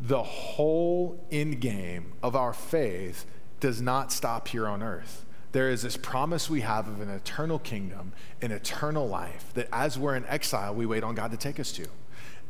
the 0.01 0.23
whole 0.23 1.19
end 1.31 1.61
game 1.61 2.13
of 2.23 2.37
our 2.37 2.53
faith 2.53 3.25
does 3.61 3.81
not 3.81 4.13
stop 4.13 4.49
here 4.49 4.67
on 4.67 4.83
earth. 4.83 5.25
There 5.53 5.71
is 5.71 5.83
this 5.83 5.97
promise 5.97 6.51
we 6.51 6.63
have 6.63 6.89
of 6.89 7.01
an 7.01 7.09
eternal 7.09 7.59
kingdom, 7.59 8.13
an 8.43 8.51
eternal 8.51 9.07
life, 9.07 9.53
that 9.55 9.69
as 9.73 9.99
we're 9.99 10.17
in 10.17 10.27
exile, 10.27 10.75
we 10.75 10.85
wait 10.85 11.05
on 11.05 11.15
God 11.15 11.31
to 11.31 11.37
take 11.37 11.61
us 11.61 11.71
to. 11.73 11.87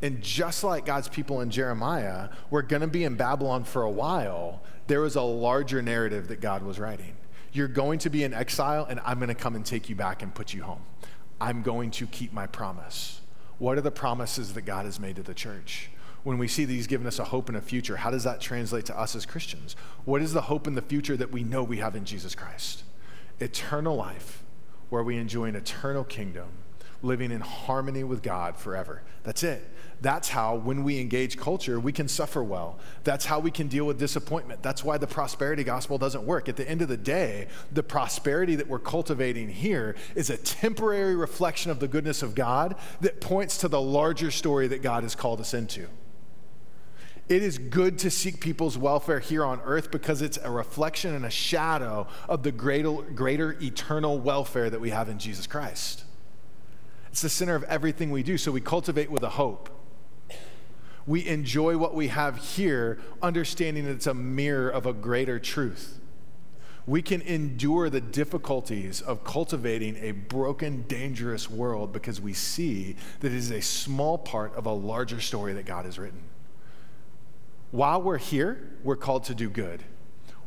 And 0.02 0.22
just 0.22 0.64
like 0.64 0.86
God's 0.86 1.08
people 1.08 1.40
in 1.40 1.50
Jeremiah, 1.50 2.30
we're 2.50 2.62
going 2.62 2.82
to 2.82 2.88
be 2.88 3.04
in 3.04 3.14
Babylon 3.14 3.64
for 3.64 3.82
a 3.82 3.90
while. 3.90 4.62
There 4.86 5.00
was 5.00 5.16
a 5.16 5.22
larger 5.22 5.82
narrative 5.82 6.28
that 6.28 6.40
God 6.40 6.62
was 6.62 6.78
writing. 6.78 7.14
You're 7.54 7.68
going 7.68 7.98
to 8.00 8.10
be 8.10 8.22
in 8.22 8.34
exile, 8.34 8.84
and 8.84 9.00
I'm 9.02 9.18
going 9.18 9.28
to 9.28 9.34
come 9.34 9.54
and 9.54 9.64
take 9.64 9.88
you 9.88 9.96
back 9.96 10.22
and 10.22 10.34
put 10.34 10.52
you 10.52 10.64
home. 10.64 10.82
I'm 11.40 11.62
going 11.62 11.90
to 11.92 12.06
keep 12.06 12.34
my 12.34 12.46
promise. 12.46 13.22
What 13.56 13.78
are 13.78 13.80
the 13.80 13.90
promises 13.90 14.52
that 14.52 14.62
God 14.62 14.84
has 14.84 15.00
made 15.00 15.16
to 15.16 15.22
the 15.22 15.32
church? 15.32 15.88
when 16.24 16.38
we 16.38 16.48
see 16.48 16.64
that 16.64 16.72
He's 16.72 16.86
given 16.86 17.06
us 17.06 17.18
a 17.18 17.24
hope 17.24 17.48
and 17.48 17.56
a 17.56 17.60
future, 17.60 17.98
how 17.98 18.10
does 18.10 18.24
that 18.24 18.40
translate 18.40 18.86
to 18.86 18.98
us 18.98 19.14
as 19.14 19.24
Christians? 19.24 19.76
What 20.04 20.22
is 20.22 20.32
the 20.32 20.42
hope 20.42 20.66
in 20.66 20.74
the 20.74 20.82
future 20.82 21.16
that 21.16 21.30
we 21.30 21.44
know 21.44 21.62
we 21.62 21.78
have 21.78 21.94
in 21.94 22.04
Jesus 22.04 22.34
Christ? 22.34 22.82
Eternal 23.38 23.94
life, 23.94 24.42
where 24.88 25.02
we 25.02 25.16
enjoy 25.18 25.44
an 25.44 25.54
eternal 25.54 26.02
kingdom, 26.02 26.48
living 27.02 27.30
in 27.30 27.42
harmony 27.42 28.02
with 28.02 28.22
God 28.22 28.56
forever. 28.56 29.02
That's 29.22 29.42
it. 29.42 29.70
That's 30.04 30.28
how, 30.28 30.56
when 30.56 30.84
we 30.84 31.00
engage 31.00 31.38
culture, 31.38 31.80
we 31.80 31.90
can 31.90 32.08
suffer 32.08 32.44
well. 32.44 32.78
That's 33.04 33.24
how 33.24 33.40
we 33.40 33.50
can 33.50 33.68
deal 33.68 33.86
with 33.86 33.98
disappointment. 33.98 34.62
That's 34.62 34.84
why 34.84 34.98
the 34.98 35.06
prosperity 35.06 35.64
gospel 35.64 35.96
doesn't 35.96 36.26
work. 36.26 36.46
At 36.46 36.56
the 36.56 36.68
end 36.68 36.82
of 36.82 36.88
the 36.88 36.98
day, 36.98 37.48
the 37.72 37.82
prosperity 37.82 38.54
that 38.56 38.68
we're 38.68 38.80
cultivating 38.80 39.48
here 39.48 39.96
is 40.14 40.28
a 40.28 40.36
temporary 40.36 41.16
reflection 41.16 41.70
of 41.70 41.80
the 41.80 41.88
goodness 41.88 42.22
of 42.22 42.34
God 42.34 42.76
that 43.00 43.22
points 43.22 43.56
to 43.58 43.68
the 43.68 43.80
larger 43.80 44.30
story 44.30 44.66
that 44.66 44.82
God 44.82 45.04
has 45.04 45.14
called 45.14 45.40
us 45.40 45.54
into. 45.54 45.88
It 47.30 47.42
is 47.42 47.56
good 47.56 47.98
to 48.00 48.10
seek 48.10 48.40
people's 48.40 48.76
welfare 48.76 49.20
here 49.20 49.42
on 49.42 49.58
earth 49.64 49.90
because 49.90 50.20
it's 50.20 50.36
a 50.36 50.50
reflection 50.50 51.14
and 51.14 51.24
a 51.24 51.30
shadow 51.30 52.08
of 52.28 52.42
the 52.42 52.52
greater, 52.52 52.92
greater 52.92 53.56
eternal 53.62 54.18
welfare 54.20 54.68
that 54.68 54.82
we 54.82 54.90
have 54.90 55.08
in 55.08 55.18
Jesus 55.18 55.46
Christ. 55.46 56.04
It's 57.10 57.22
the 57.22 57.30
center 57.30 57.54
of 57.54 57.64
everything 57.64 58.10
we 58.10 58.22
do, 58.22 58.36
so 58.36 58.52
we 58.52 58.60
cultivate 58.60 59.10
with 59.10 59.22
a 59.22 59.30
hope. 59.30 59.70
We 61.06 61.26
enjoy 61.26 61.76
what 61.76 61.94
we 61.94 62.08
have 62.08 62.36
here, 62.36 62.98
understanding 63.22 63.84
that 63.84 63.92
it's 63.92 64.06
a 64.06 64.14
mirror 64.14 64.70
of 64.70 64.86
a 64.86 64.92
greater 64.92 65.38
truth. 65.38 66.00
We 66.86 67.02
can 67.02 67.22
endure 67.22 67.88
the 67.88 68.00
difficulties 68.00 69.00
of 69.00 69.24
cultivating 69.24 69.96
a 69.96 70.12
broken, 70.12 70.84
dangerous 70.86 71.48
world 71.48 71.92
because 71.92 72.20
we 72.20 72.34
see 72.34 72.96
that 73.20 73.32
it 73.32 73.36
is 73.36 73.50
a 73.50 73.62
small 73.62 74.18
part 74.18 74.54
of 74.54 74.66
a 74.66 74.72
larger 74.72 75.20
story 75.20 75.54
that 75.54 75.64
God 75.64 75.86
has 75.86 75.98
written. 75.98 76.22
While 77.70 78.02
we're 78.02 78.18
here, 78.18 78.70
we're 78.82 78.96
called 78.96 79.24
to 79.24 79.34
do 79.34 79.48
good. 79.48 79.82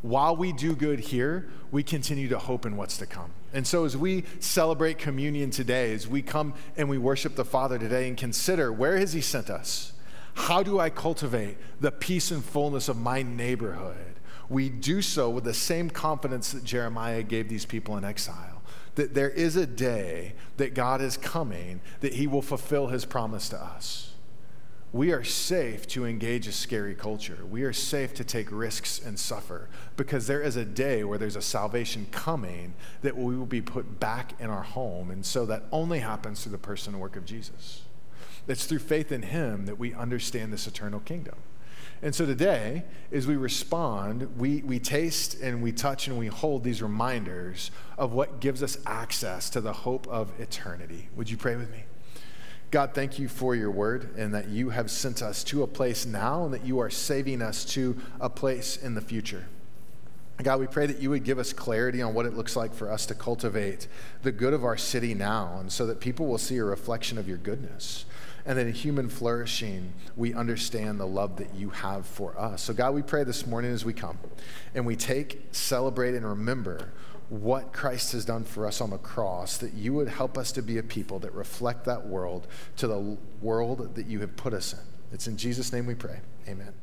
While 0.01 0.35
we 0.35 0.53
do 0.53 0.75
good 0.75 0.99
here, 0.99 1.49
we 1.71 1.81
continue 1.83 2.29
to 2.29 2.37
hope 2.37 2.65
in 2.65 2.77
what's 2.77 2.97
to 2.97 3.05
come. 3.05 3.31
And 3.51 3.65
so, 3.65 3.83
as 3.83 3.97
we 3.97 4.23
celebrate 4.39 4.99
communion 4.99 5.49
today, 5.49 5.91
as 5.93 6.07
we 6.07 6.21
come 6.21 6.53
and 6.77 6.87
we 6.87 6.97
worship 6.97 7.35
the 7.35 7.43
Father 7.43 7.79
today 7.79 8.07
and 8.07 8.15
consider 8.15 8.71
where 8.71 8.97
has 8.97 9.13
He 9.13 9.21
sent 9.21 9.49
us? 9.49 9.93
How 10.37 10.63
do 10.63 10.79
I 10.79 10.89
cultivate 10.89 11.57
the 11.81 11.91
peace 11.91 12.31
and 12.31 12.45
fullness 12.45 12.87
of 12.87 12.95
my 12.95 13.23
neighborhood? 13.23 13.97
We 14.49 14.69
do 14.69 15.01
so 15.01 15.29
with 15.29 15.43
the 15.43 15.53
same 15.53 15.89
confidence 15.89 16.51
that 16.51 16.63
Jeremiah 16.63 17.23
gave 17.23 17.49
these 17.49 17.65
people 17.65 17.97
in 17.97 18.05
exile 18.05 18.57
that 18.97 19.13
there 19.13 19.29
is 19.29 19.55
a 19.55 19.65
day 19.67 20.33
that 20.57 20.73
God 20.73 21.01
is 21.01 21.17
coming, 21.17 21.81
that 21.99 22.13
he 22.13 22.25
will 22.25 22.41
fulfill 22.41 22.87
his 22.87 23.05
promise 23.05 23.47
to 23.49 23.61
us. 23.61 24.15
We 24.91 25.11
are 25.11 25.23
safe 25.23 25.87
to 25.89 26.05
engage 26.05 26.47
a 26.47 26.51
scary 26.51 26.95
culture. 26.95 27.45
We 27.47 27.61
are 27.61 27.73
safe 27.73 28.15
to 28.15 28.23
take 28.23 28.51
risks 28.51 28.99
and 29.03 29.19
suffer 29.19 29.69
because 29.97 30.25
there 30.25 30.41
is 30.41 30.55
a 30.55 30.65
day 30.65 31.03
where 31.03 31.19
there's 31.19 31.35
a 31.35 31.41
salvation 31.41 32.07
coming 32.11 32.73
that 33.01 33.15
we 33.15 33.35
will 33.37 33.45
be 33.45 33.61
put 33.61 33.99
back 33.99 34.33
in 34.39 34.49
our 34.49 34.63
home. 34.63 35.11
And 35.11 35.23
so 35.23 35.45
that 35.45 35.65
only 35.71 35.99
happens 35.99 36.41
through 36.41 36.53
the 36.53 36.57
person 36.57 36.93
and 36.93 37.01
work 37.01 37.15
of 37.15 37.25
Jesus. 37.25 37.83
It's 38.47 38.65
through 38.65 38.79
faith 38.79 39.11
in 39.11 39.23
him 39.23 39.65
that 39.65 39.77
we 39.77 39.93
understand 39.93 40.53
this 40.53 40.67
eternal 40.67 40.99
kingdom. 40.99 41.35
And 42.01 42.13
so 42.13 42.25
today, 42.25 42.83
as 43.11 43.25
we 43.25 43.35
respond, 43.35 44.37
we, 44.37 44.61
we 44.61 44.79
taste 44.79 45.41
and 45.41 45.63
we 45.63 45.71
touch 45.71 46.07
and 46.07 46.17
we 46.17 46.27
hold 46.27 46.63
these 46.63 46.81
reminders 46.81 47.71
of 47.97 48.13
what 48.13 48.39
gives 48.39 48.61
us 48.61 48.77
access 48.85 49.49
to 49.49 49.61
the 49.61 49.73
hope 49.73 50.07
of 50.07 50.31
eternity. 50.39 51.09
Would 51.15 51.29
you 51.29 51.37
pray 51.37 51.55
with 51.55 51.71
me? 51.71 51.83
God, 52.69 52.93
thank 52.93 53.17
you 53.17 53.27
for 53.27 53.55
your 53.55 53.71
word 53.71 54.15
and 54.15 54.33
that 54.33 54.49
you 54.49 54.69
have 54.69 54.91
sent 54.91 55.21
us 55.21 55.43
to 55.45 55.63
a 55.63 55.67
place 55.67 56.05
now 56.05 56.45
and 56.45 56.53
that 56.53 56.65
you 56.65 56.79
are 56.79 56.89
saving 56.89 57.41
us 57.41 57.65
to 57.65 57.97
a 58.19 58.29
place 58.29 58.77
in 58.77 58.93
the 58.93 59.01
future. 59.01 59.47
God, 60.43 60.59
we 60.59 60.67
pray 60.67 60.85
that 60.85 60.99
you 60.99 61.09
would 61.09 61.23
give 61.23 61.39
us 61.39 61.51
clarity 61.51 62.01
on 62.01 62.13
what 62.13 62.27
it 62.27 62.35
looks 62.35 62.55
like 62.55 62.75
for 62.75 62.91
us 62.91 63.07
to 63.07 63.15
cultivate 63.15 63.87
the 64.21 64.31
good 64.31 64.53
of 64.53 64.63
our 64.63 64.77
city 64.77 65.15
now, 65.15 65.57
and 65.59 65.71
so 65.71 65.87
that 65.87 65.99
people 65.99 66.27
will 66.27 66.37
see 66.37 66.57
a 66.57 66.63
reflection 66.63 67.17
of 67.17 67.27
your 67.27 67.37
goodness 67.37 68.05
and 68.47 68.57
in 68.57 68.71
human 68.71 69.09
flourishing, 69.09 69.93
we 70.15 70.33
understand 70.33 70.99
the 70.99 71.05
love 71.05 71.35
that 71.35 71.53
you 71.53 71.69
have 71.69 72.05
for 72.05 72.39
us. 72.39 72.63
So, 72.63 72.73
God, 72.73 72.95
we 72.95 73.01
pray 73.01 73.25
this 73.25 73.45
morning 73.45 73.71
as 73.71 73.83
we 73.83 73.93
come 73.93 74.17
and 74.73 74.85
we 74.85 74.95
take, 74.95 75.43
celebrate, 75.51 76.15
and 76.15 76.25
remember 76.25 76.93
what 77.29 77.73
Christ 77.73 78.13
has 78.13 78.23
done 78.23 78.45
for 78.45 78.65
us 78.65 78.79
on 78.79 78.89
the 78.89 78.97
cross, 78.97 79.57
that 79.57 79.73
you 79.73 79.93
would 79.93 80.07
help 80.07 80.37
us 80.37 80.53
to 80.53 80.61
be 80.61 80.77
a 80.77 80.83
people 80.83 81.19
that 81.19 81.33
reflect 81.33 81.83
that 81.85 82.07
world 82.07 82.47
to 82.77 82.87
the 82.87 83.17
world 83.41 83.95
that 83.95 84.07
you 84.07 84.21
have 84.21 84.37
put 84.37 84.53
us 84.53 84.71
in. 84.71 84.79
It's 85.11 85.27
in 85.27 85.35
Jesus' 85.35 85.73
name 85.73 85.85
we 85.85 85.95
pray. 85.95 86.21
Amen. 86.47 86.73